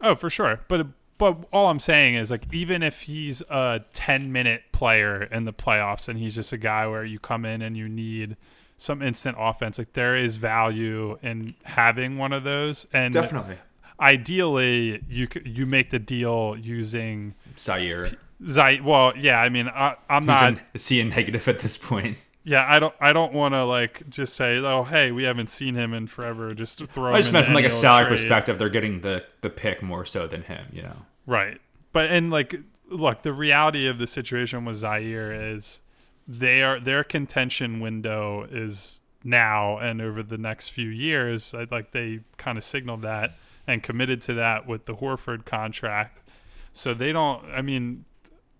[0.01, 0.61] Oh, for sure.
[0.67, 5.45] But but all I'm saying is like even if he's a 10 minute player in
[5.45, 8.37] the playoffs and he's just a guy where you come in and you need
[8.77, 12.85] some instant offense, like there is value in having one of those.
[12.93, 13.57] And definitely,
[13.99, 18.15] ideally, you you make the deal using Zhaire.
[18.45, 18.79] Zai.
[18.83, 19.41] Well, yeah.
[19.41, 20.59] I mean, I, I'm Who's not.
[20.73, 22.17] is he in negative at this point?
[22.47, 22.95] Yeah, I don't.
[23.01, 26.53] I don't want to like just say, oh, hey, we haven't seen him in forever.
[26.53, 27.13] Just throw.
[27.13, 28.11] I just meant from like a salary trade.
[28.15, 30.65] perspective, they're getting the the pick more so than him.
[30.71, 30.95] You know.
[31.25, 31.59] Right.
[31.91, 32.55] But and like
[32.87, 35.81] look, the reality of the situation with Zhaire is
[36.25, 41.53] they are their contention window is now and over the next few years.
[41.53, 43.33] Like they kind of signaled that
[43.67, 46.23] and committed to that with the Horford contract.
[46.71, 48.05] So they don't I mean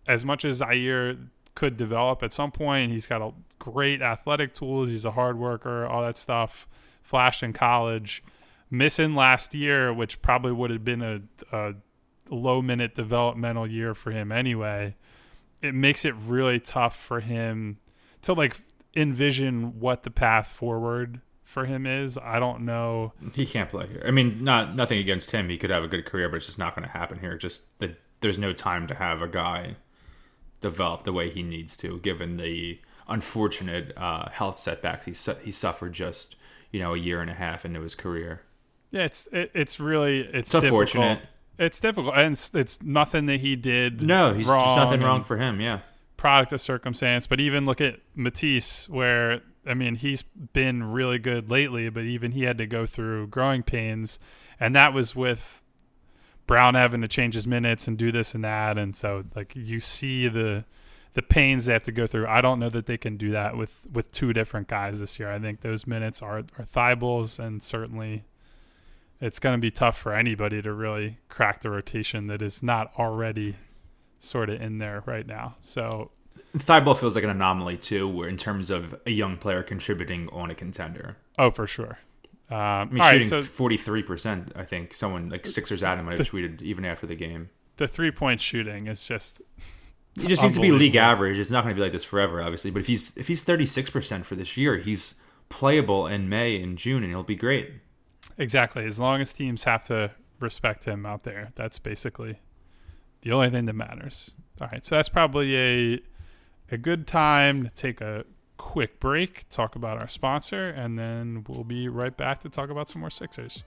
[0.06, 4.92] as much as Zhaire could develop at some point, he's got a great athletic tools,
[4.92, 6.68] he's a hard worker, all that stuff,
[7.02, 8.24] flashed in college
[8.70, 11.20] missing last year, which probably would have been a,
[11.52, 11.74] a
[12.30, 14.96] low minute developmental year for him anyway,
[15.64, 17.80] it makes it really tough for him
[18.22, 18.56] to like
[18.96, 22.20] envision what the path forward for him is.
[22.20, 23.14] I don't know.
[23.34, 24.04] He can't play here.
[24.06, 25.50] I mean, not nothing against him.
[25.50, 27.36] He could have a good career, but it's just not going to happen here.
[27.36, 29.78] Just that there's no time to have a guy
[30.60, 35.52] develop the way he needs to, given the unfortunate uh, health setbacks he su- he
[35.52, 36.36] suffered just
[36.72, 38.42] you know a year and a half into his career.
[38.92, 41.20] Yeah, it's it, it's really it's, It's unfortunate.
[41.60, 44.02] It's difficult, and it's, it's nothing that he did.
[44.04, 45.60] No, he's wrong just nothing wrong for him.
[45.60, 45.80] Yeah.
[46.16, 47.26] product of circumstance.
[47.28, 52.32] But even look at Matisse, where I mean he's been really good lately, but even
[52.34, 54.20] he had to go through growing pains,
[54.60, 55.64] and that was with
[56.48, 59.80] Brown having to change his minutes and do this and that, and so like you
[59.80, 60.66] see the
[61.14, 62.28] the pains they have to go through.
[62.28, 65.32] I don't know that they can do that with with two different guys this year.
[65.32, 68.24] I think those minutes are are Thybulle's, and certainly
[69.20, 72.92] it's going to be tough for anybody to really crack the rotation that is not
[72.98, 73.56] already
[74.20, 75.56] sort of in there right now.
[75.60, 76.12] So
[76.56, 80.52] Thybulle feels like an anomaly too, where in terms of a young player contributing on
[80.52, 81.18] a contender.
[81.38, 82.00] Oh, for sure.
[82.50, 84.52] Um, I mean, shooting forty three percent.
[84.56, 87.50] I think someone like Sixers Adam might have tweeted even after the game.
[87.78, 89.42] the three point shooting is just
[90.20, 91.38] He just needs to be league average.
[91.40, 92.72] It's not going to be like this forever, obviously.
[92.72, 95.16] But if he's if he's thirty six percent for this year, he's
[95.50, 97.72] playable in May and June, and he'll be great.
[98.38, 101.52] exactly as long as teams have to respect him out there.
[101.56, 102.40] That's basically
[103.22, 104.38] the only thing that matters.
[104.62, 106.00] All right, so that's probably a
[106.72, 108.24] a good time to take a
[108.58, 112.90] quick break, talk about our sponsor, and then we'll be right back to talk about
[112.90, 113.64] some more Sixers.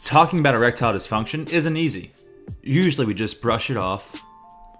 [0.00, 2.12] Talking about erectile dysfunction isn't easy.
[2.62, 4.22] Usually we just brush it off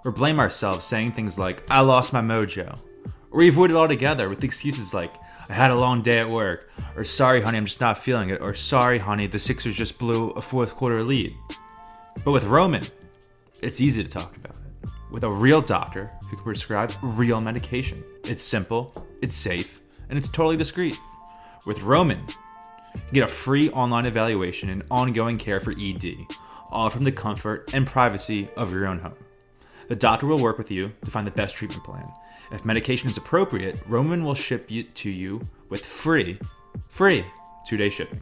[0.04, 2.78] or blame ourselves saying things like, I lost my mojo.
[3.30, 5.12] Or we avoid it altogether with excuses like,
[5.48, 8.40] I had a long day at work, or sorry, honey, I'm just not feeling it,
[8.40, 11.34] or sorry, honey, the Sixers just blew a fourth quarter lead.
[12.24, 12.84] But with Roman,
[13.60, 14.56] it's easy to talk about.
[15.10, 18.04] With a real doctor who can prescribe real medication.
[18.24, 20.96] It's simple, it's safe, and it's totally discreet.
[21.66, 22.24] With Roman,
[22.94, 26.14] you get a free online evaluation and ongoing care for ED,
[26.70, 29.16] all from the comfort and privacy of your own home.
[29.88, 32.08] The doctor will work with you to find the best treatment plan.
[32.52, 36.38] If medication is appropriate, Roman will ship it to you with free,
[36.88, 37.24] free
[37.66, 38.20] two-day shipping.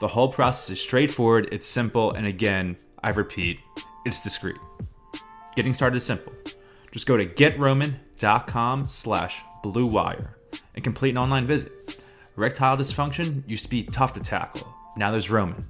[0.00, 3.58] The whole process is straightforward, it's simple, and again, I repeat,
[4.06, 4.56] it's discreet.
[5.58, 6.32] Getting started is simple.
[6.92, 10.36] Just go to getroman.com slash blue wire
[10.76, 12.00] and complete an online visit.
[12.36, 14.72] Erectile dysfunction used to be tough to tackle.
[14.96, 15.66] Now there's Roman.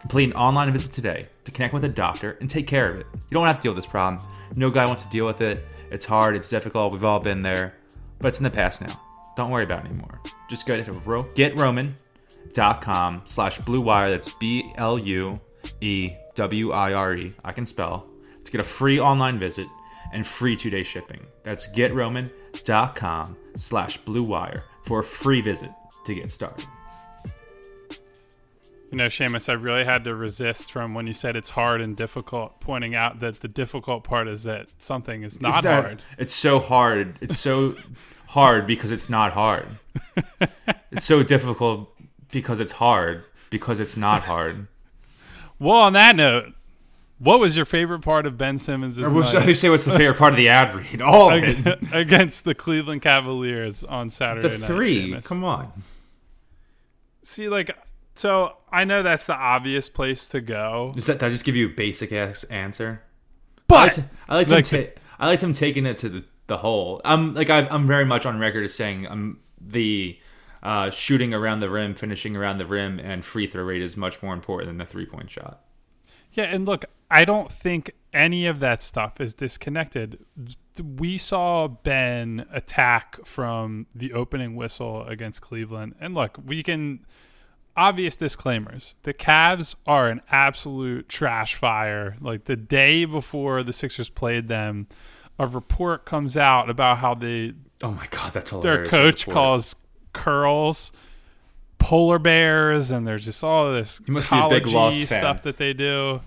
[0.00, 3.06] Complete an online visit today to connect with a doctor and take care of it.
[3.12, 4.26] You don't have to deal with this problem.
[4.56, 5.62] No guy wants to deal with it.
[5.90, 7.74] It's hard, it's difficult, we've all been there,
[8.18, 8.98] but it's in the past now.
[9.36, 10.22] Don't worry about it anymore.
[10.48, 14.08] Just go to ro- getroman.com slash blue wire.
[14.08, 15.38] That's B L U
[15.82, 17.34] E W I R E.
[17.44, 18.06] I can spell.
[18.52, 19.66] To get a free online visit
[20.12, 21.24] and free two day shipping.
[21.42, 25.70] That's getroman.com slash blue wire for a free visit
[26.04, 26.66] to get started.
[28.90, 31.96] You know, Shamus, I really had to resist from when you said it's hard and
[31.96, 36.02] difficult, pointing out that the difficult part is that something is not It's that- hard.
[36.18, 37.16] It's so hard.
[37.22, 37.74] It's so
[38.26, 39.66] hard because it's not hard.
[40.92, 41.88] it's so difficult
[42.30, 44.66] because it's hard because it's not hard.
[45.58, 46.52] Well, on that note,
[47.22, 50.32] what was your favorite part of Ben Simmons' Or I say what's the favorite part
[50.32, 51.00] of the ad read?
[51.00, 51.78] All of it.
[51.92, 54.66] against the Cleveland Cavaliers on Saturday The night?
[54.66, 55.12] three.
[55.12, 55.24] Shamus?
[55.24, 55.72] Come on.
[57.22, 57.76] See, like,
[58.14, 61.54] so I know that's the obvious place to go, Does that, did I just give
[61.54, 63.02] you a basic ass answer?
[63.04, 64.56] I but liked, I liked him.
[64.56, 67.00] Like ta- I liked him taking it to the, the hole.
[67.04, 70.18] I'm like I, I'm very much on record as saying um the
[70.62, 74.22] uh, shooting around the rim, finishing around the rim, and free throw rate is much
[74.22, 75.62] more important than the three point shot.
[76.32, 80.18] Yeah, and look, I don't think any of that stuff is disconnected.
[80.98, 85.94] We saw Ben attack from the opening whistle against Cleveland.
[86.00, 87.00] And look, we can
[87.76, 88.94] obvious disclaimers.
[89.02, 92.16] The Cavs are an absolute trash fire.
[92.20, 94.86] Like the day before the Sixers played them,
[95.38, 98.90] a report comes out about how they Oh my god, that's hilarious.
[98.90, 99.34] their coach report.
[99.34, 99.74] calls
[100.12, 100.92] curls
[101.78, 105.18] polar bears and there's just all this He must be a big Lost fan.
[105.20, 106.20] stuff that they do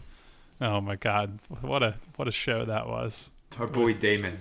[0.62, 1.40] oh my god.
[1.62, 3.30] What a what a show that was.
[3.60, 4.38] Our boy Damon.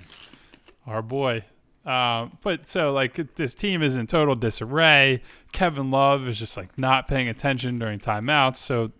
[0.87, 1.45] our boy.
[1.85, 5.23] Um, but so like this team is in total disarray.
[5.53, 8.57] Kevin love is just like not paying attention during timeouts.
[8.57, 8.93] So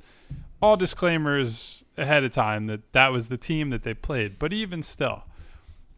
[0.61, 4.39] all disclaimers ahead of time that that was the team that they played.
[4.39, 5.25] But even still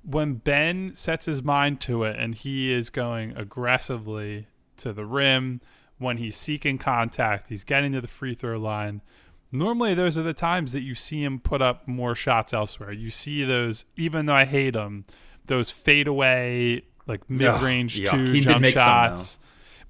[0.07, 5.61] when Ben sets his mind to it and he is going aggressively to the rim,
[5.99, 9.01] when he's seeking contact, he's getting to the free throw line.
[9.53, 12.93] Normally, those are the times that you see him put up more shots elsewhere.
[12.93, 15.05] You see those, even though I hate them,
[15.47, 18.11] those fadeaway, like mid range yeah.
[18.11, 19.39] two jump make some, shots.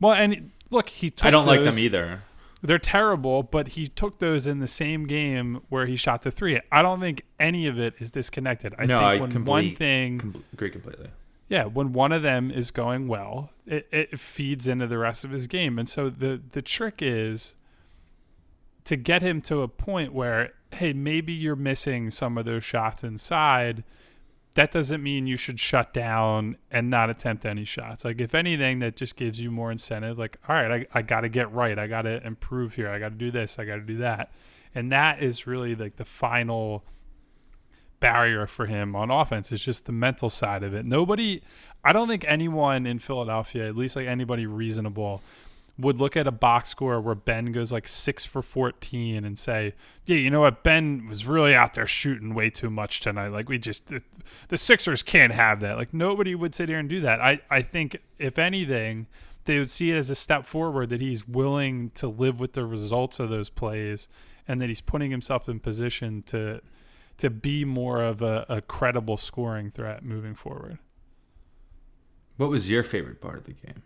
[0.00, 2.22] well, and look, he took I don't like them either.
[2.62, 6.60] they're terrible, but he took those in the same game where he shot the three.
[6.70, 8.74] I don't think any of it is disconnected.
[8.78, 11.08] I no, think I when completely one thing, com- agree completely.
[11.48, 15.30] yeah, when one of them is going well, it, it feeds into the rest of
[15.30, 15.78] his game.
[15.78, 17.54] And so the the trick is
[18.86, 23.04] to get him to a point where, hey, maybe you're missing some of those shots
[23.04, 23.84] inside.
[24.54, 28.04] That doesn't mean you should shut down and not attempt any shots.
[28.04, 30.18] Like if anything, that just gives you more incentive.
[30.18, 31.78] Like, all right, I, I got to get right.
[31.78, 32.88] I got to improve here.
[32.88, 33.58] I got to do this.
[33.58, 34.32] I got to do that.
[34.74, 36.84] And that is really like the final
[37.98, 40.86] barrier for him on offense is just the mental side of it.
[40.86, 41.42] Nobody,
[41.82, 45.22] I don't think anyone in Philadelphia, at least like anybody reasonable,
[45.78, 49.74] would look at a box score where Ben goes like six for 14 and say,
[50.06, 50.62] yeah, you know what?
[50.62, 53.28] Ben was really out there shooting way too much tonight.
[53.28, 54.02] Like, we just, the,
[54.48, 55.76] the Sixers can't have that.
[55.76, 57.20] Like, nobody would sit here and do that.
[57.20, 59.06] I, I think, if anything,
[59.44, 62.64] they would see it as a step forward that he's willing to live with the
[62.64, 64.08] results of those plays
[64.48, 66.60] and that he's putting himself in position to
[67.18, 70.76] to be more of a, a credible scoring threat moving forward.
[72.36, 73.82] What was your favorite part of the game?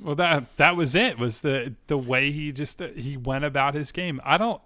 [0.00, 1.18] Well, that that was it.
[1.18, 4.20] Was the the way he just uh, he went about his game.
[4.24, 4.60] I don't.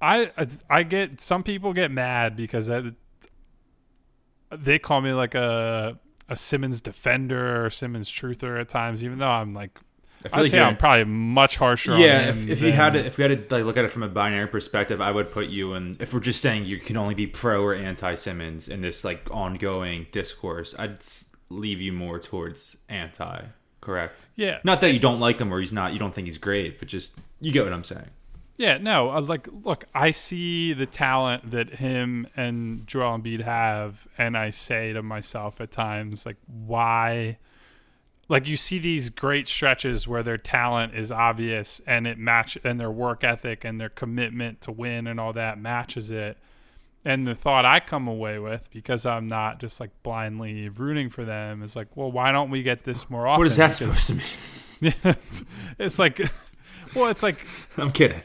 [0.00, 0.30] I
[0.68, 2.92] I get some people get mad because I,
[4.50, 9.30] they call me like a a Simmons defender or Simmons truther at times, even though
[9.30, 9.78] I'm like
[10.24, 11.92] I feel I'd like say I'm probably much harsher.
[11.92, 12.28] on yeah.
[12.28, 14.02] If, if you than- had to, if we had to like look at it from
[14.02, 15.96] a binary perspective, I would put you in.
[16.00, 19.28] If we're just saying you can only be pro or anti Simmons in this like
[19.30, 20.98] ongoing discourse, I'd
[21.50, 23.42] leave you more towards anti.
[23.88, 24.26] Correct.
[24.36, 25.94] yeah, Not that you don't like him or he's not.
[25.94, 28.10] You don't think he's great, but just you get what I'm saying.
[28.58, 34.06] Yeah, no, uh, like look, I see the talent that him and Joel Embiid have,
[34.18, 37.38] and I say to myself at times, like, why?
[38.28, 42.78] Like you see these great stretches where their talent is obvious and it match and
[42.78, 46.36] their work ethic and their commitment to win and all that matches it.
[47.08, 51.24] And the thought I come away with, because I'm not just like blindly rooting for
[51.24, 53.38] them, is like, well, why don't we get this more often?
[53.40, 54.06] What is that Because- supposed
[54.80, 54.94] to mean?
[55.04, 55.14] yeah,
[55.78, 56.20] it's like,
[56.94, 57.38] Well, it's like
[57.78, 58.20] I'm kidding.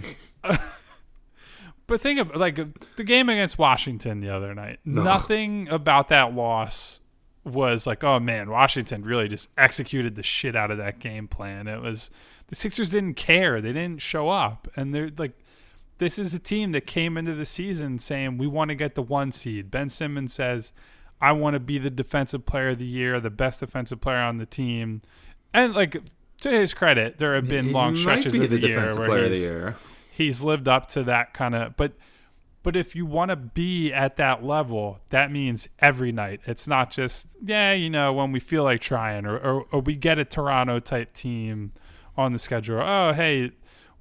[1.86, 2.56] But think of like
[2.96, 4.80] the game against Washington the other night.
[4.86, 7.02] Nothing about that loss
[7.44, 11.68] was like, oh man, Washington really just executed the shit out of that game plan.
[11.68, 12.10] It was
[12.48, 13.60] the Sixers didn't care.
[13.62, 14.68] They didn't show up.
[14.78, 15.34] And they're like
[16.04, 19.02] this is a team that came into the season saying we want to get the
[19.02, 19.72] one seed.
[19.72, 20.74] Ben Simmons says,
[21.22, 24.38] I want to be the defensive player of the year, the best defensive player on
[24.38, 25.02] the team.
[25.54, 26.02] And like
[26.42, 29.08] to his credit, there have been long stretches be of the, the year defensive where
[29.08, 29.76] player of the he's- year.
[30.12, 31.94] he's lived up to that kind of but
[32.64, 36.92] but if you want to be at that level that means every night it's not
[36.92, 40.26] just yeah you know when we feel like trying or or, or we get a
[40.26, 41.72] toronto type team
[42.18, 43.52] on the schedule oh hey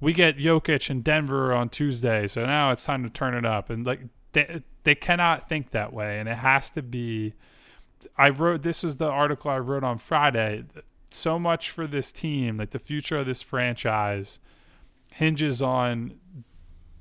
[0.03, 3.69] we get Jokic in Denver on Tuesday so now it's time to turn it up
[3.69, 4.01] and like
[4.33, 7.33] they, they cannot think that way and it has to be
[8.17, 10.65] I wrote this is the article I wrote on Friday
[11.09, 14.39] so much for this team like the future of this franchise
[15.11, 16.19] hinges on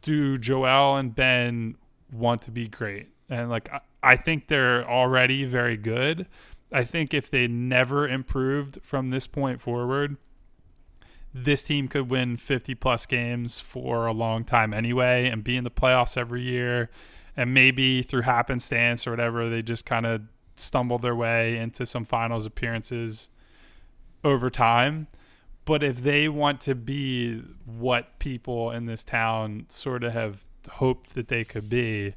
[0.03, 1.77] do Joel and Ben
[2.13, 3.09] want to be great?
[3.31, 6.27] And like I, I think they're already very good.
[6.73, 10.17] I think if they never improved from this point forward,
[11.35, 15.65] this team could win 50 plus games for a long time anyway and be in
[15.65, 16.91] the playoffs every year.
[17.37, 20.23] And maybe through happenstance or whatever, they just kind of
[20.57, 23.31] stumble their way into some finals appearances
[24.23, 25.09] over time.
[25.65, 31.15] But if they want to be what people in this town sort of have hoped
[31.15, 32.15] that they could be,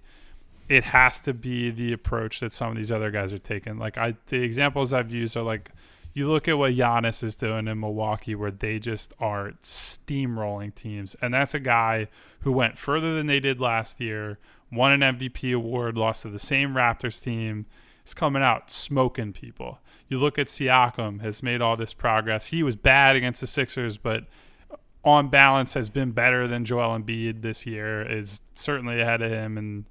[0.67, 3.77] it has to be the approach that some of these other guys are taking.
[3.77, 5.71] Like I, the examples I've used are like,
[6.15, 11.15] you look at what Giannis is doing in Milwaukee, where they just are steamrolling teams,
[11.21, 12.07] and that's a guy
[12.39, 14.39] who went further than they did last year,
[14.71, 17.67] won an MVP award, lost to the same Raptors team.
[18.05, 19.79] Is coming out smoking people.
[20.09, 22.45] You look at Siakam has made all this progress.
[22.45, 24.25] He was bad against the Sixers, but
[25.03, 28.03] on balance has been better than Joel Embiid this year.
[28.03, 29.85] Is certainly ahead of him in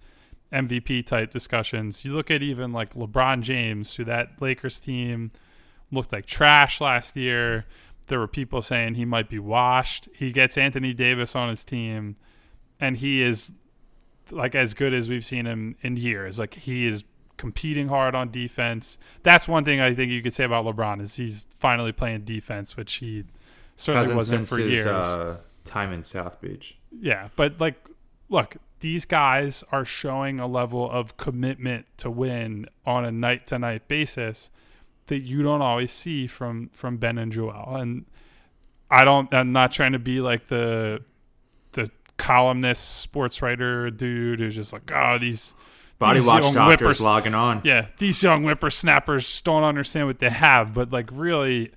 [0.52, 2.04] MVP type discussions.
[2.04, 5.32] You look at even like LeBron James, who that Lakers team
[5.94, 7.64] looked like trash last year.
[8.08, 10.08] There were people saying he might be washed.
[10.14, 12.16] He gets Anthony Davis on his team,
[12.78, 13.52] and he is
[14.30, 16.38] like as good as we've seen him in years.
[16.38, 17.04] Like he is
[17.36, 18.98] competing hard on defense.
[19.22, 22.76] That's one thing I think you could say about LeBron is he's finally playing defense,
[22.76, 23.24] which he
[23.76, 24.86] certainly Hasn't wasn't for his years.
[24.86, 26.76] uh, time in South Beach.
[27.00, 27.76] Yeah, but like,
[28.28, 33.58] look, these guys are showing a level of commitment to win on a night to
[33.58, 34.50] night basis
[35.06, 37.76] that you don't always see from from Ben and Joel.
[37.76, 38.06] And
[38.90, 39.32] I don't.
[39.32, 41.02] I'm not trying to be like the
[41.72, 45.54] the columnist, sports writer dude who's just like, oh, these
[45.98, 47.60] Body these watch doctors whippers- logging on.
[47.64, 50.74] yeah, these young whippersnappers don't understand what they have.
[50.74, 51.70] But like, really,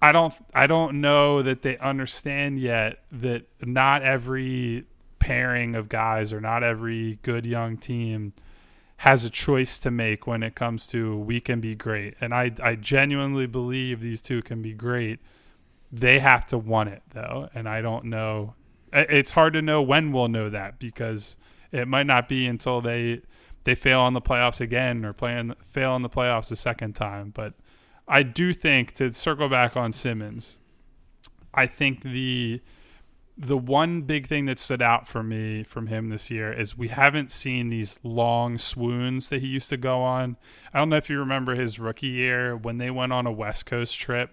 [0.00, 0.32] I don't.
[0.54, 4.84] I don't know that they understand yet that not every
[5.18, 8.32] pairing of guys or not every good young team
[8.98, 12.14] has a choice to make when it comes to we can be great.
[12.20, 15.20] And I, I genuinely believe these two can be great.
[15.92, 18.54] They have to want it though, and I don't know.
[18.92, 21.36] It's hard to know when we'll know that because
[21.70, 23.22] it might not be until they
[23.64, 26.94] they fail on the playoffs again or play in, fail in the playoffs a second
[26.94, 27.30] time.
[27.30, 27.54] But
[28.08, 30.58] I do think to circle back on Simmons,
[31.54, 32.60] I think the
[33.38, 36.88] the one big thing that stood out for me from him this year is we
[36.88, 40.36] haven't seen these long swoons that he used to go on.
[40.74, 43.64] I don't know if you remember his rookie year when they went on a West
[43.64, 44.30] Coast trip.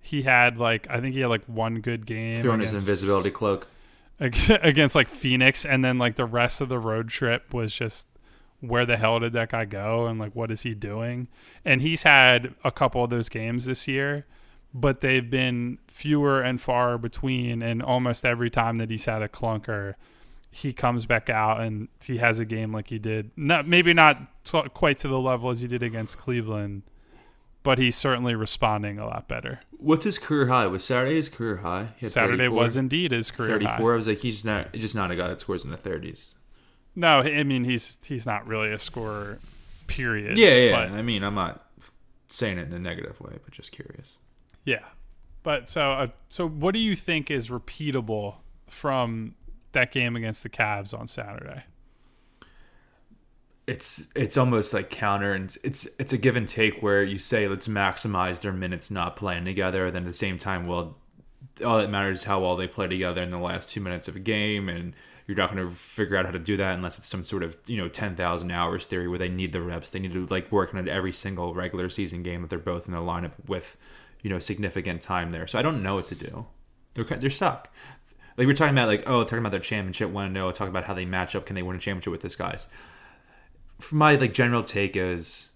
[0.00, 3.68] He had like I think he had like one good game Throwing his invisibility cloak.
[4.18, 8.06] against like Phoenix, and then like the rest of the road trip was just
[8.60, 11.28] where the hell did that guy go and like what is he doing?
[11.64, 14.24] And he's had a couple of those games this year,
[14.74, 17.62] but they've been fewer and far between.
[17.62, 19.94] And almost every time that he's had a clunker,
[20.50, 23.30] he comes back out and he has a game like he did.
[23.36, 26.82] Not maybe not t- quite to the level as he did against Cleveland,
[27.62, 29.60] but he's certainly responding a lot better.
[29.78, 30.66] What's his career high?
[30.66, 31.88] Was Saturday his career high?
[31.98, 32.56] Saturday 34?
[32.56, 33.72] was indeed his career 34.
[33.72, 33.92] high.
[33.92, 36.34] I was like, he's not just not a guy that scores in the 30s.
[36.94, 39.38] No, I mean he's he's not really a scorer.
[39.86, 40.38] Period.
[40.38, 40.88] Yeah, yeah.
[40.88, 41.66] But, I mean, I'm not
[42.28, 44.18] saying it in a negative way, but just curious.
[44.64, 44.84] Yeah.
[45.42, 48.36] But so uh, so what do you think is repeatable
[48.68, 49.34] from
[49.72, 51.64] that game against the Cavs on Saturday?
[53.66, 57.48] It's it's almost like counter, and it's it's a give and take where you say
[57.48, 60.96] let's maximize their minutes not playing together, then at the same time, well,
[61.64, 64.16] all that matters is how well they play together in the last two minutes of
[64.16, 64.94] a game, and
[65.26, 67.56] you're not going to figure out how to do that unless it's some sort of
[67.66, 70.50] you know ten thousand hours theory where they need the reps, they need to like
[70.50, 73.76] work on it every single regular season game that they're both in the lineup with,
[74.22, 75.46] you know, significant time there.
[75.46, 76.46] So I don't know what to do.
[76.94, 77.72] They're they're stuck.
[78.36, 80.70] Like we're talking about like oh talking about their championship one oh, and no talking
[80.70, 82.68] about how they match up can they win a championship with this guys.
[83.80, 85.50] For my like general take is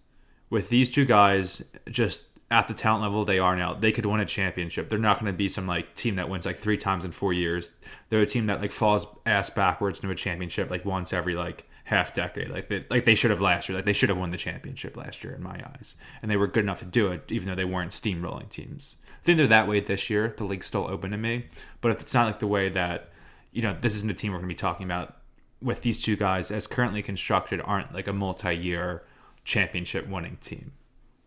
[0.51, 4.21] with these two guys just at the talent level they are now they could win
[4.21, 4.89] a championship.
[4.89, 7.33] They're not going to be some like team that wins like three times in four
[7.33, 7.71] years.
[8.09, 11.69] They're a team that like falls ass backwards into a championship like once every like
[11.87, 12.51] half decade.
[12.51, 13.77] Like they, like they should have last year.
[13.77, 16.47] Like they should have won the championship last year in my eyes, and they were
[16.47, 18.97] good enough to do it, even though they weren't steamrolling teams.
[19.09, 20.35] I think they're that way this year.
[20.37, 21.47] The league's still open to me,
[21.81, 23.11] but if it's not like the way that
[23.57, 25.17] you know, this isn't a team we're going to be talking about
[25.63, 29.03] with these two guys as currently constructed aren't like a multi-year
[29.45, 30.73] championship winning team.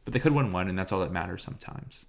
[0.06, 2.06] But they could win one, and that's all that matters sometimes.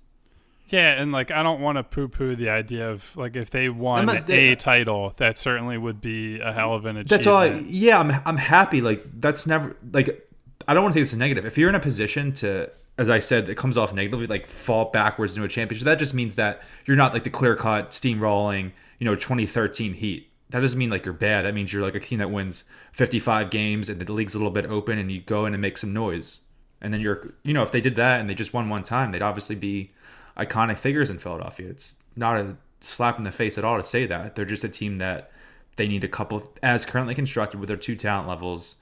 [0.71, 4.07] Yeah, and like I don't want to poo-poo the idea of like if they won
[4.07, 7.09] not- a title, that certainly would be a hell of an achievement.
[7.09, 7.39] That's all.
[7.39, 8.81] I, yeah, I'm I'm happy.
[8.81, 10.31] Like that's never like
[10.69, 11.45] I don't want to take this as negative.
[11.45, 14.87] If you're in a position to, as I said, it comes off negatively, like fall
[14.87, 15.85] backwards into a championship.
[15.87, 20.31] That just means that you're not like the clear cut steamrolling, you know, 2013 Heat.
[20.51, 21.45] That doesn't mean like you're bad.
[21.45, 24.53] That means you're like a team that wins 55 games and the league's a little
[24.53, 26.41] bit open and you go in and make some noise.
[26.81, 29.13] And then you're, you know, if they did that and they just won one time,
[29.13, 29.93] they'd obviously be
[30.41, 31.69] iconic figures in Philadelphia.
[31.69, 34.35] It's not a slap in the face at all to say that.
[34.35, 35.31] They're just a team that
[35.77, 38.77] they need a couple, as currently constructed with their two talent levels.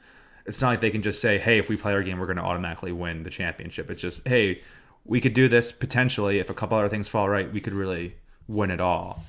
[0.46, 2.38] It's not like they can just say, hey, if we play our game, we're going
[2.38, 3.90] to automatically win the championship.
[3.90, 4.62] It's just, hey,
[5.04, 6.38] we could do this potentially.
[6.38, 8.14] If a couple other things fall right, we could really
[8.46, 9.24] win it all.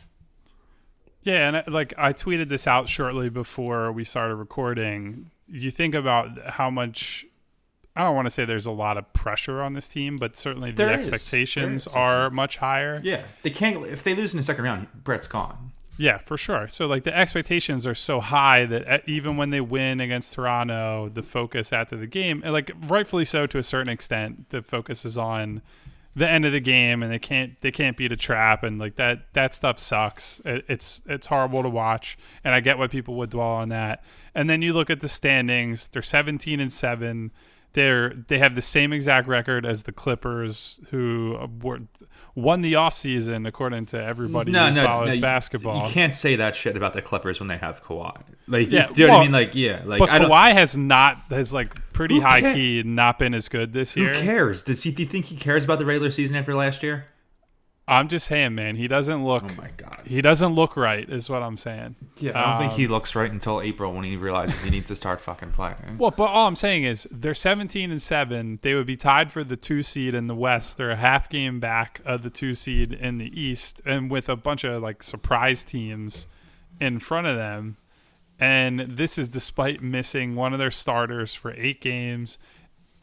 [1.23, 5.31] Yeah, and uh, like I tweeted this out shortly before we started recording.
[5.47, 7.25] You think about how much
[7.99, 10.71] I don't want to say there's a lot of pressure on this team, but certainly
[10.71, 11.93] the There expectations is.
[11.93, 13.01] are much higher.
[13.03, 13.85] Yeah, they can't.
[13.85, 15.73] If they lose in the second round, Brett's gone.
[15.97, 16.69] Yeah, for sure.
[16.69, 21.09] So like the expectations are so high that uh, even when they win against Toronto,
[21.13, 25.03] the focus after the game, and like rightfully so to a certain extent, the focus
[25.03, 25.61] is on
[26.15, 28.95] the end of the game, and they can't they can't beat a trap, and like
[28.95, 30.41] that that stuff sucks.
[30.45, 34.01] It, it's it's horrible to watch, and I get why people would dwell on that.
[34.33, 37.31] And then you look at the standings; they're seventeen and seven.
[37.73, 41.81] They're they have the same exact record as the Clippers, who were,
[42.33, 45.87] won the off season according to everybody No, who no, follows no, basketball.
[45.87, 48.21] You can't say that shit about the Clippers when they have Kawhi.
[48.47, 49.31] Like, Yeah, do you know what I mean?
[49.31, 50.31] Like, yeah, like but I don't.
[50.31, 54.13] Kawhi has not has like pretty high key not been as good this year.
[54.13, 54.63] Who cares?
[54.63, 54.91] Does he?
[54.91, 57.05] Do you think he cares about the regular season after last year?
[57.89, 59.43] I'm just saying, man, he doesn't look.
[59.43, 60.01] Oh my god.
[60.05, 61.95] He doesn't look right, is what I'm saying.
[62.19, 64.87] Yeah, I don't think he Um, looks right until April when he realizes he needs
[64.89, 65.97] to start fucking playing.
[65.97, 68.59] Well, but all I'm saying is they're 17 and seven.
[68.61, 70.77] They would be tied for the two seed in the West.
[70.77, 74.35] They're a half game back of the two seed in the East, and with a
[74.35, 76.27] bunch of like surprise teams
[76.79, 77.77] in front of them.
[78.39, 82.37] And this is despite missing one of their starters for eight games.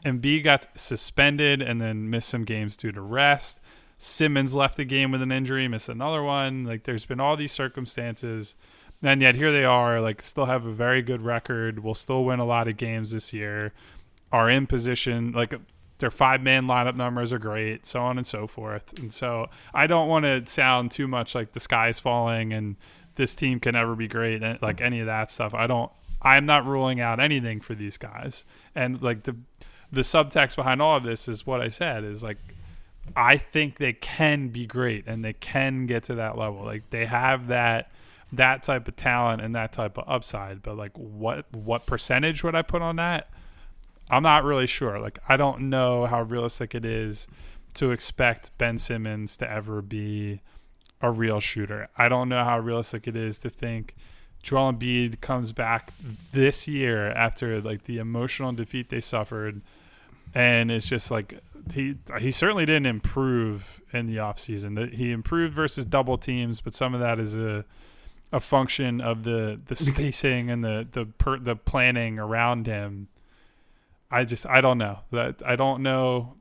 [0.05, 3.59] Embiid got suspended and then missed some games due to rest.
[3.97, 6.63] Simmons left the game with an injury, missed another one.
[6.63, 8.55] Like there's been all these circumstances.
[9.01, 12.39] And yet here they are, like still have a very good record, will still win
[12.39, 13.73] a lot of games this year,
[14.31, 15.53] are in position, like
[15.99, 18.97] their five man lineup numbers are great, so on and so forth.
[18.99, 22.75] And so I don't want to sound too much like the sky's falling and
[23.15, 25.53] this team can never be great and like any of that stuff.
[25.53, 25.91] I don't
[26.21, 28.45] I'm not ruling out anything for these guys.
[28.75, 29.35] And like the
[29.91, 32.37] the subtext behind all of this is what I said is like
[33.15, 36.63] I think they can be great and they can get to that level.
[36.63, 37.91] Like they have that
[38.33, 42.55] that type of talent and that type of upside, but like what what percentage would
[42.55, 43.29] I put on that?
[44.09, 44.99] I'm not really sure.
[44.99, 47.27] Like I don't know how realistic it is
[47.75, 50.41] to expect Ben Simmons to ever be
[51.01, 51.89] a real shooter.
[51.97, 53.95] I don't know how realistic it is to think
[54.41, 55.91] Joel Embiid comes back
[56.31, 59.61] this year after like the emotional defeat they suffered
[60.33, 61.39] and it's just like
[61.71, 64.75] he he certainly didn't improve in the offseason.
[64.75, 67.65] That he improved versus double teams, but some of that is a
[68.31, 73.07] a function of the the spacing and the the per, the planning around him.
[74.11, 76.35] I just I don't know that I don't know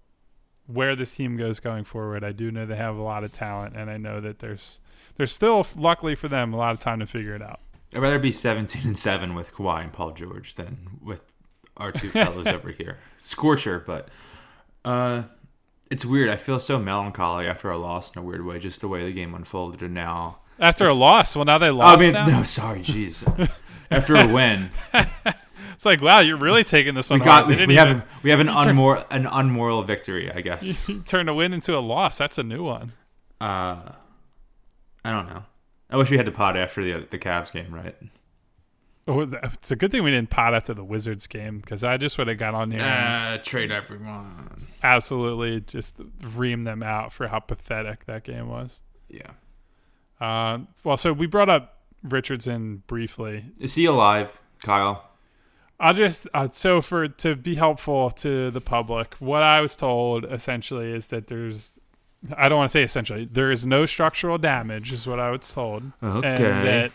[0.66, 2.24] where this team goes going forward.
[2.24, 4.80] I do know they have a lot of talent, and I know that there's
[5.16, 7.60] there's still luckily for them a lot of time to figure it out.
[7.94, 11.24] I'd rather be 17 and 7 with Kawhi and Paul George than with
[11.76, 12.98] our two fellows over here.
[13.16, 14.08] Scorcher, but
[14.86, 15.22] uh,
[15.90, 16.30] it's weird.
[16.30, 19.12] I feel so melancholy after our loss in a weird way, just the way the
[19.12, 19.82] game unfolded.
[19.82, 22.00] And now, After a loss, well now they lost.
[22.00, 22.26] I mean, now?
[22.26, 23.50] no, sorry, jeez.
[23.90, 24.70] after a win,
[25.74, 27.18] It's like wow, you're really taking this one.
[27.20, 27.48] we got.
[27.48, 30.88] They we, have even- we have an unmoral an unmoral victory, I guess.
[30.88, 32.16] you turn a win into a loss.
[32.16, 32.92] That's a new one.
[33.40, 33.92] Uh,
[35.04, 35.44] I don't know.
[35.90, 37.94] I wish we had the pod after the the Cavs game, right?
[39.08, 42.18] Oh, it's a good thing we didn't pot after the Wizards game because I just
[42.18, 44.50] would have got on here Uh, trade everyone.
[44.82, 45.94] absolutely just
[46.34, 48.80] ream them out for how pathetic that game was.
[49.08, 49.30] Yeah.
[50.20, 53.44] Uh, well, so we brought up Richardson briefly.
[53.60, 55.08] Is he alive, Kyle?
[55.78, 60.24] I'll just uh, so for to be helpful to the public, what I was told
[60.24, 61.74] essentially is that there's
[62.36, 65.52] I don't want to say essentially there is no structural damage is what I was
[65.52, 66.26] told, Okay.
[66.28, 66.92] and that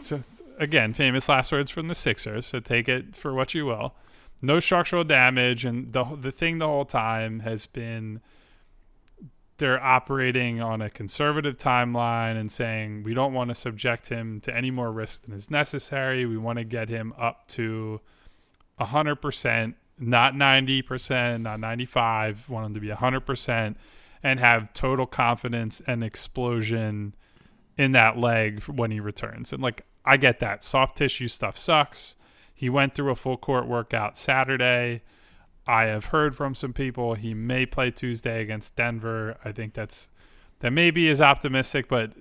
[0.00, 0.22] so
[0.58, 2.46] again famous last words from the Sixers.
[2.46, 3.94] So take it for what you will.
[4.42, 8.20] No structural damage, and the the thing the whole time has been
[9.58, 14.54] they're operating on a conservative timeline and saying we don't want to subject him to
[14.54, 16.26] any more risk than is necessary.
[16.26, 18.00] We want to get him up to
[18.80, 23.76] 100%, not 90%, not 95, want him to be 100%
[24.22, 27.14] and have total confidence and explosion
[27.78, 29.52] in that leg when he returns.
[29.52, 30.62] And like I get that.
[30.62, 32.16] Soft tissue stuff sucks.
[32.54, 35.02] He went through a full court workout Saturday.
[35.66, 39.36] I have heard from some people he may play Tuesday against Denver.
[39.44, 40.08] I think that's
[40.60, 42.12] that maybe is optimistic, but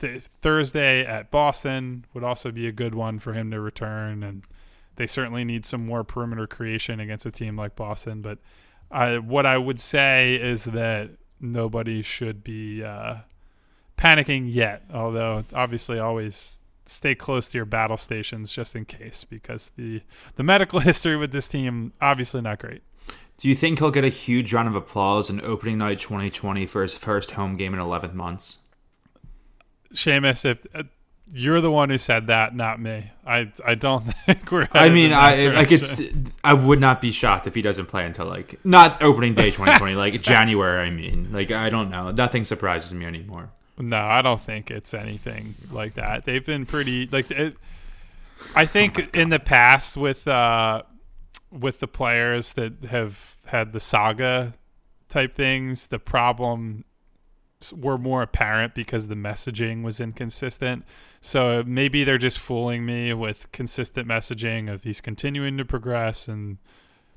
[0.00, 4.22] th- Thursday at Boston would also be a good one for him to return.
[4.22, 4.42] And
[4.96, 8.22] they certainly need some more perimeter creation against a team like Boston.
[8.22, 8.38] But
[8.90, 13.16] I, what I would say is that nobody should be uh,
[13.98, 14.84] panicking yet.
[14.92, 20.02] Although obviously, always stay close to your battle stations just in case, because the
[20.36, 22.82] the medical history with this team obviously not great.
[23.38, 26.82] Do you think he'll get a huge round of applause in opening night 2020 for
[26.82, 28.58] his first home game in 11 months?
[29.92, 30.84] Shamus, if uh,
[31.32, 33.10] you're the one who said that, not me.
[33.26, 34.68] I I don't think we're.
[34.72, 36.00] I mean, I like it's.
[36.44, 39.94] I would not be shocked if he doesn't play until like not opening day 2020,
[39.96, 40.86] like January.
[40.86, 42.10] I mean, like I don't know.
[42.10, 43.50] Nothing surprises me anymore.
[43.78, 46.24] No, I don't think it's anything like that.
[46.24, 47.30] They've been pretty like.
[47.30, 47.56] It,
[48.54, 50.82] I think in the past with uh,
[51.50, 54.54] with the players that have had the saga
[55.08, 56.84] type things, the problem
[57.72, 60.84] were more apparent because the messaging was inconsistent.
[61.20, 66.58] So maybe they're just fooling me with consistent messaging of he's continuing to progress and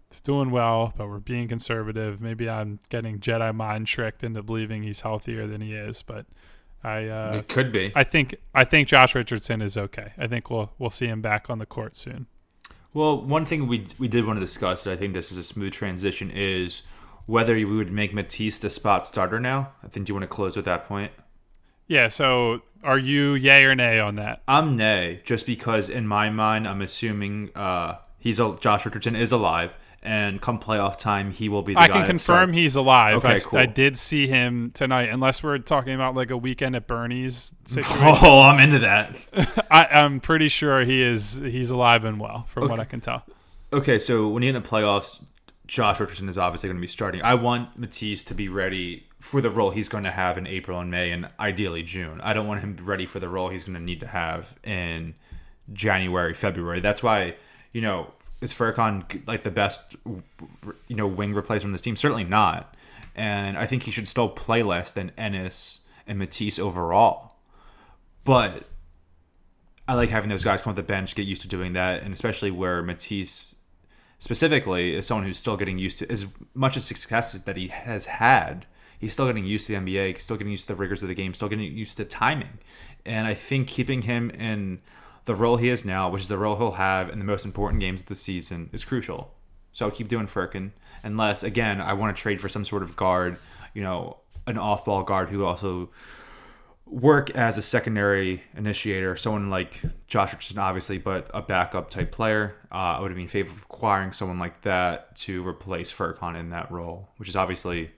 [0.09, 2.19] it's doing well, but we're being conservative.
[2.19, 6.25] Maybe I'm getting Jedi mind tricked into believing he's healthier than he is, but
[6.83, 7.91] I uh, it could be.
[7.95, 10.13] I think I think Josh Richardson is okay.
[10.17, 12.25] I think we'll we'll see him back on the court soon.
[12.93, 15.43] Well, one thing we we did want to discuss, and I think this is a
[15.43, 16.81] smooth transition, is
[17.27, 19.73] whether we would make Matisse the spot starter now.
[19.83, 21.11] I think do you want to close with that point?
[21.85, 22.07] Yeah.
[22.07, 24.41] So are you yay or nay on that?
[24.47, 29.31] I'm nay, just because in my mind, I'm assuming uh, he's a, Josh Richardson is
[29.31, 31.73] alive, and come playoff time, he will be.
[31.73, 33.17] the I can confirm he's alive.
[33.17, 33.59] Okay, I, cool.
[33.59, 35.09] I did see him tonight.
[35.09, 39.17] Unless we're talking about like a weekend at Bernie's situation, Oh, I'm into that.
[39.71, 41.35] I, I'm pretty sure he is.
[41.37, 43.25] He's alive and well, from what I can tell.
[43.73, 45.21] Okay, so when you're in the playoffs,
[45.67, 47.21] Josh Richardson is obviously going to be starting.
[47.21, 50.79] I want Matisse to be ready for the role he's going to have in April
[50.79, 52.21] and May, and ideally June.
[52.21, 55.13] I don't want him ready for the role he's going to need to have in
[55.71, 56.79] January, February.
[56.79, 57.35] That's why,
[57.73, 61.95] you know, is Furkan like the best, you know, wing replacement on this team?
[61.95, 62.75] Certainly not.
[63.15, 67.35] And I think he should still play less than Ennis and Matisse overall.
[68.23, 68.63] But
[69.87, 72.13] I like having those guys come off the bench, get used to doing that, and
[72.13, 73.55] especially where Matisse
[74.19, 78.05] specifically is someone who's still getting used to as much as successes that he has
[78.05, 78.65] had.
[78.99, 81.15] He's still getting used to the NBA, still getting used to the rigors of the
[81.15, 82.59] game, still getting used to timing.
[83.05, 84.81] And I think keeping him in
[85.29, 87.79] the role he is now, which is the role he'll have in the most important
[87.79, 89.31] games of the season, is crucial.
[89.73, 90.71] So I'll keep doing Furkan,
[91.03, 93.37] unless again I want to trade for some sort of guard,
[93.75, 94.17] you know,
[94.47, 95.91] an off-ball guard who also
[96.87, 102.55] work as a secondary initiator, someone like Josh Richardson, obviously, but a backup type player.
[102.71, 106.49] Uh, I would be in favor of acquiring someone like that to replace Furkan in
[106.49, 107.91] that role, which is obviously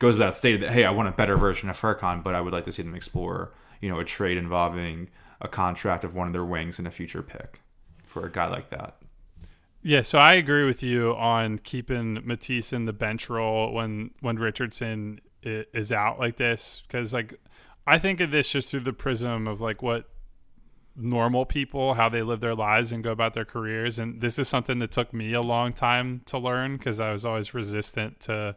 [0.00, 2.52] goes without stated that hey, I want a better version of Furkan, but I would
[2.52, 5.08] like to see them explore, you know, a trade involving
[5.42, 7.60] a contract of one of their wings and a future pick
[8.04, 8.96] for a guy like that.
[9.82, 14.38] Yeah, so I agree with you on keeping Matisse in the bench role when when
[14.38, 17.34] Richardson is out like this because like
[17.84, 20.08] I think of this just through the prism of like what
[20.94, 24.46] normal people how they live their lives and go about their careers and this is
[24.46, 28.54] something that took me a long time to learn because I was always resistant to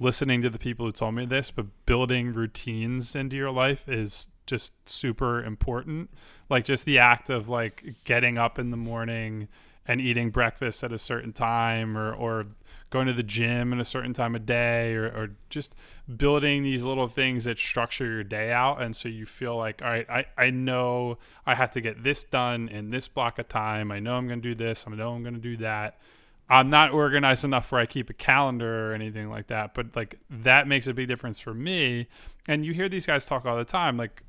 [0.00, 4.28] listening to the people who told me this but building routines into your life is
[4.50, 6.10] just super important.
[6.48, 9.46] Like just the act of like getting up in the morning
[9.86, 12.46] and eating breakfast at a certain time or, or
[12.90, 15.74] going to the gym at a certain time of day or, or just
[16.16, 18.82] building these little things that structure your day out.
[18.82, 22.24] And so you feel like all right I, I know i have to get this
[22.24, 23.92] done in this block of time.
[23.92, 24.84] I know i'm going to do this.
[24.86, 26.00] I know i'm going to do that
[26.50, 30.18] i'm not organized enough where i keep a calendar or anything like that but like
[30.28, 32.06] that makes a big difference for me
[32.48, 34.22] and you hear these guys talk all the time like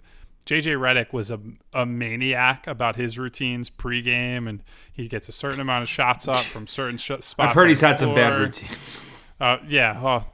[0.46, 1.40] JJ Redick was a,
[1.74, 6.38] a maniac about his routines pregame, and he gets a certain amount of shots up
[6.38, 7.36] from certain sh- spots.
[7.38, 9.08] I've heard he's had some bad routines.
[9.40, 10.28] Uh, yeah, well,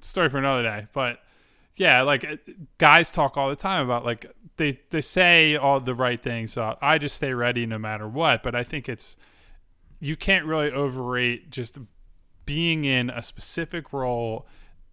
[0.00, 0.86] story for another day.
[0.92, 1.20] But
[1.76, 2.36] yeah, like uh,
[2.78, 6.78] guys talk all the time about like they they say all the right things about
[6.80, 8.42] I just stay ready no matter what.
[8.42, 9.16] But I think it's
[10.04, 11.78] you can't really overrate just
[12.44, 14.46] being in a specific role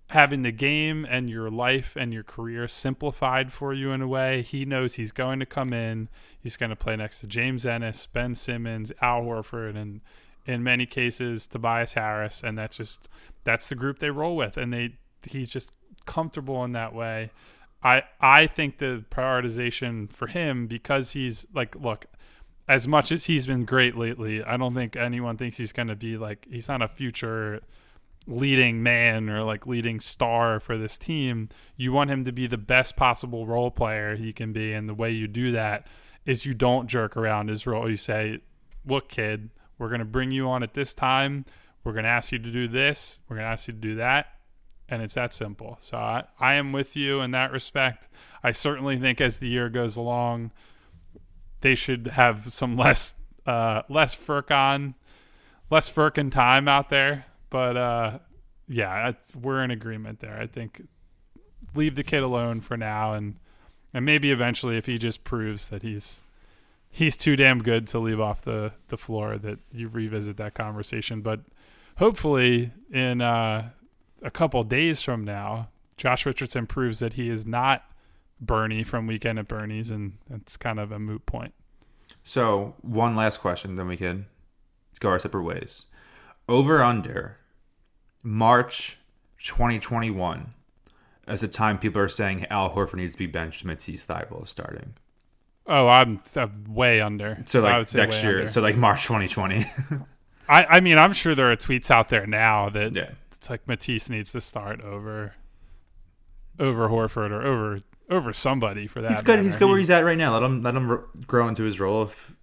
[0.08, 4.42] having the game and your life and your career simplified for you in a way.
[4.42, 6.08] He knows he's going to come in.
[6.40, 10.00] He's going to play next to James Ennis, Ben Simmons, Al Horford, and
[10.46, 13.10] in many cases Tobias Harris, and that's just
[13.44, 14.96] that's the group they roll with, and they
[15.30, 15.74] he's just
[16.06, 17.32] comfortable in that way.
[17.84, 22.06] I I think the prioritization for him because he's like look
[22.68, 25.96] as much as he's been great lately, I don't think anyone thinks he's going to
[25.96, 27.62] be like he's not a future
[28.28, 31.50] leading man or like leading star for this team.
[31.76, 34.94] You want him to be the best possible role player he can be, and the
[34.94, 35.88] way you do that
[36.26, 37.90] is you don't jerk around role.
[37.90, 38.40] You say,
[38.86, 41.46] "Look, kid, we're going to bring you on at this time.
[41.84, 43.20] We're going to ask you to do this.
[43.28, 44.28] We're going to ask you to do that."
[44.88, 45.78] And it's that simple.
[45.80, 48.10] So I, I am with you in that respect.
[48.44, 50.52] I certainly think as the year goes along,
[51.62, 54.96] they should have some less uh, less Furkan,
[55.70, 57.26] less Furkan time out there.
[57.50, 58.20] But uh,
[58.68, 60.38] yeah, we're in agreement there.
[60.40, 60.84] I think
[61.76, 63.38] leave the kid alone for now, and
[63.94, 66.24] and maybe eventually, if he just proves that he's
[66.90, 71.22] he's too damn good to leave off the the floor, that you revisit that conversation.
[71.22, 71.42] But
[71.98, 73.70] hopefully, in uh,
[74.22, 77.84] a couple days from now, Josh Richardson proves that he is not
[78.42, 81.54] Bernie from Weekend at Bernie's, and that's kind of a moot point.
[82.24, 84.26] So one last question, then we can
[85.00, 85.86] go our separate ways.
[86.50, 87.38] Over under
[88.24, 88.98] March
[89.44, 90.54] 2021
[91.28, 94.50] as the time people are saying Al Horford needs to be benched, Matisse Thybulle is
[94.50, 94.96] starting.
[95.68, 97.42] Oh, I'm, I'm way under.
[97.46, 98.48] So I like would say next year, under.
[98.48, 99.64] so like March 2020.
[100.50, 103.12] I, I mean, I'm sure there are tweets out there now that yeah.
[103.32, 105.36] it's like Matisse needs to start over
[106.60, 107.80] over Horford or over
[108.12, 109.12] over somebody for that.
[109.12, 109.40] He's good.
[109.40, 110.34] He's good where he's at right now.
[110.34, 112.04] Let him let him grow into his role.
[112.04, 112.36] If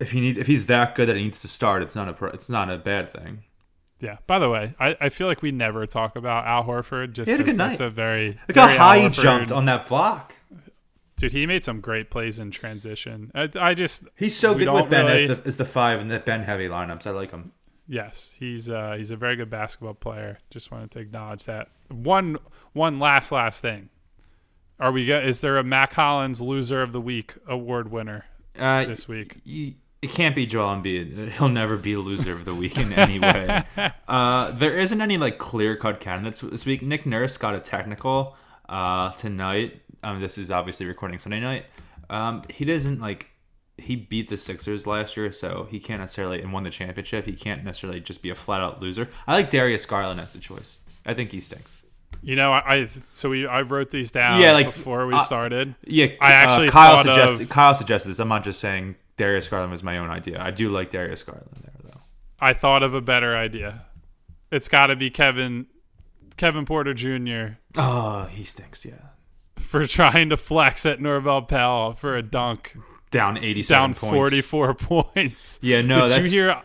[0.00, 2.12] if he need if he's that good that he needs to start, it's not a
[2.12, 3.42] pro- it's not a bad thing.
[4.00, 4.18] Yeah.
[4.28, 7.12] By the way, I, I feel like we never talk about Al Horford.
[7.14, 7.86] Just He had a good that's night.
[7.86, 10.34] a very Look how high he jumped on that block.
[11.16, 13.32] Dude, he made some great plays in transition.
[13.34, 16.08] I, I just He's so good with Ben really- as the as the five and
[16.08, 17.08] the Ben heavy lineups.
[17.08, 17.50] I like him.
[17.90, 20.38] Yes, he's uh, he's a very good basketball player.
[20.50, 21.68] Just wanted to acknowledge that.
[21.88, 22.36] One
[22.74, 23.88] one last last thing.
[24.80, 28.26] Are we is there a Mack Hollins loser of the week award winner
[28.58, 29.36] Uh, this week?
[29.44, 31.30] you- it can't be Joel Embiid.
[31.32, 33.64] He'll never be a loser of the week in any way.
[34.08, 36.82] uh, there isn't any like clear cut candidates this week.
[36.82, 38.36] Nick Nurse got a technical
[38.68, 39.82] uh, tonight.
[40.04, 41.64] Um, this is obviously recording Sunday night.
[42.08, 43.30] Um, he doesn't like
[43.76, 47.26] he beat the Sixers last year, so he can't necessarily and won the championship.
[47.26, 49.08] He can't necessarily just be a flat out loser.
[49.26, 50.78] I like Darius Garland as the choice.
[51.06, 51.77] I think he stinks.
[52.22, 55.20] You know, I, I so we I wrote these down Yeah, like, before we uh,
[55.20, 55.74] started.
[55.84, 58.18] Yeah, I actually uh, Kyle suggested of- Kyle suggested this.
[58.18, 60.40] I'm not just saying Darius Garland was my own idea.
[60.42, 62.00] I do like Darius Garland there though.
[62.40, 63.84] I thought of a better idea.
[64.50, 65.66] It's got to be Kevin
[66.36, 67.58] Kevin Porter Jr.
[67.76, 68.84] Oh, he stinks.
[68.84, 68.94] Yeah,
[69.56, 72.76] for trying to flex at Norvel Pelle for a dunk
[73.10, 74.14] down 87 down points.
[74.16, 75.58] 44 points.
[75.62, 76.62] Yeah, no, did that's- you hear?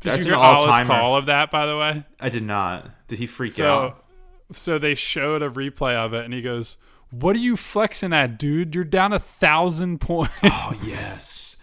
[0.00, 1.50] Did that's you hear Alice call of that?
[1.50, 2.90] By the way, I did not.
[3.08, 4.04] Did he freak so out?
[4.52, 6.76] So they showed a replay of it, and he goes,
[7.10, 8.74] "What are you flexing at, dude?
[8.74, 11.56] You're down a thousand points." Oh yes,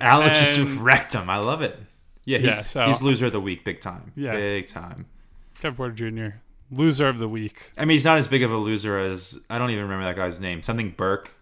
[0.00, 1.28] Alex And- wrecked him.
[1.30, 1.78] I love it.
[2.24, 4.12] Yeah, he's, Yeah, so- he's loser of the week, big time.
[4.14, 4.32] Yeah.
[4.32, 5.06] big time.
[5.60, 6.36] Kevin Porter Jr.
[6.70, 7.70] loser of the week.
[7.76, 10.16] I mean, he's not as big of a loser as I don't even remember that
[10.16, 10.62] guy's name.
[10.62, 11.33] Something Burke.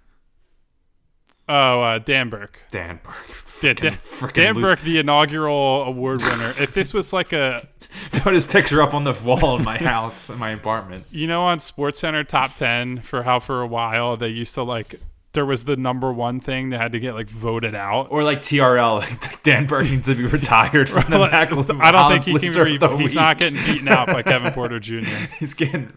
[1.54, 2.58] Oh, uh, Dan Burke.
[2.70, 3.14] Dan Burke.
[3.62, 3.98] Yeah, Dan,
[4.32, 4.54] Dan.
[4.54, 6.52] Burke, the inaugural award winner.
[6.58, 7.68] if this was like a,
[8.10, 11.04] Put his picture up on the wall in my house, in my apartment.
[11.12, 14.64] you know, on Sports Center top ten for how for a while they used to
[14.64, 14.98] like
[15.32, 18.08] there was the number one thing that had to get like voted out.
[18.10, 21.44] Or like TRL, like Dan Burke needs to be retired from the Like, I
[21.92, 22.64] don't think he can.
[22.64, 25.04] Re- he's not getting beaten out by Kevin Porter Jr.
[25.38, 25.92] He's getting.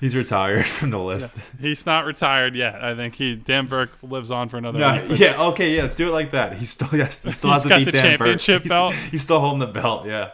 [0.00, 1.36] He's retired from the list.
[1.60, 2.82] He's not retired yet.
[2.84, 5.18] I think he Dan Burke lives on for another No, week.
[5.18, 6.54] yeah, okay, yeah, let's do it like that.
[6.56, 8.62] He's still yes, he still He's has to beat the Dan championship Burke.
[8.62, 8.94] He's- belt.
[9.10, 10.06] He's still holding the belt.
[10.06, 10.30] Yeah.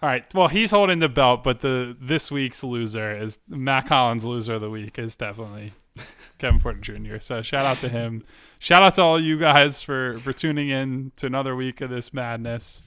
[0.00, 0.24] All right.
[0.34, 4.24] Well, he's holding the belt, but the this week's loser is Mack Hollins.
[4.24, 5.72] Loser of the week is definitely
[6.38, 7.18] Kevin Porter Jr.
[7.18, 8.22] So shout out to him.
[8.60, 12.12] Shout out to all you guys for for tuning in to another week of this
[12.14, 12.84] madness,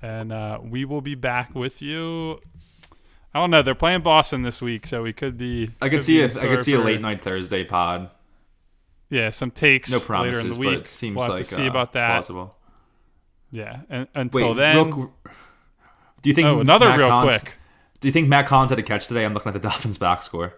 [0.00, 2.40] and uh, we will be back with you.
[3.34, 3.62] I don't know.
[3.62, 5.70] They're playing Boston this week, so we could be.
[5.82, 8.10] I could could see a, I could see a late night Thursday pod.
[9.10, 11.70] yeah, some takes No later promises, in the but it seems we'll like see uh,
[11.70, 12.14] about that.
[12.14, 12.56] Possible.
[13.50, 15.12] Yeah, and until Wait, then, real
[16.22, 17.56] do you think oh, another Matt real Collins- quick.
[18.00, 19.24] Do you think Mack Hollins had a catch today?
[19.24, 20.54] I'm looking at the Dolphins box score.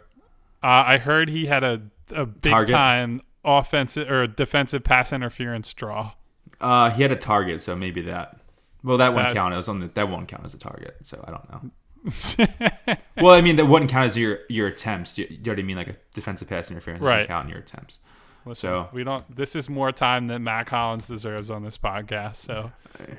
[0.62, 1.82] Uh, I heard he had a
[2.14, 2.72] a big Target?
[2.74, 6.12] time offensive or defensive pass interference draw.
[6.60, 8.38] Uh, he had a target, so maybe that.
[8.82, 9.54] Well, that won't count.
[9.54, 11.70] It was on the, that won't count as a target, so I don't know.
[13.16, 15.18] well, I mean, that wouldn't count as your your attempts.
[15.18, 15.76] You, you know what I mean?
[15.76, 17.26] Like a defensive pass interference doesn't Right.
[17.26, 17.98] count in your attempts.
[18.44, 19.24] Listen, So- we don't.
[19.34, 22.36] This is more time than Mack Hollins deserves on this podcast.
[22.36, 22.70] So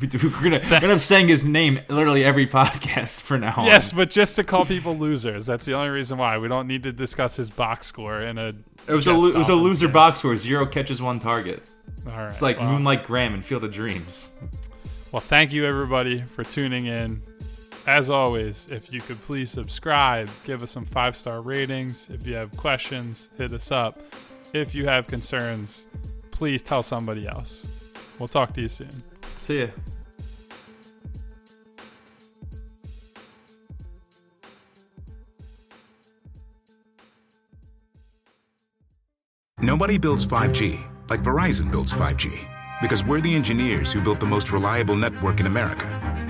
[0.00, 3.54] We- We're gonna, we're gonna saying his name literally every podcast for now.
[3.56, 3.66] on.
[3.66, 5.44] yes, but just to call people losers.
[5.44, 8.54] That's the only reason why we don't need to discuss his box score in a.
[8.86, 10.36] it was a lo- it was a loser box score.
[10.36, 11.62] Zero catches, one target.
[12.06, 12.28] All right.
[12.28, 14.32] It's like well, Moonlight Graham and Field of Dreams.
[15.12, 17.20] Well, thank you everybody for tuning in.
[17.90, 22.08] As always, if you could please subscribe, give us some five star ratings.
[22.08, 24.00] If you have questions, hit us up.
[24.52, 25.88] If you have concerns,
[26.30, 27.66] please tell somebody else.
[28.20, 29.02] We'll talk to you soon.
[29.42, 29.66] See ya.
[39.58, 40.78] Nobody builds 5G
[41.08, 42.48] like Verizon builds 5G
[42.80, 46.29] because we're the engineers who built the most reliable network in America.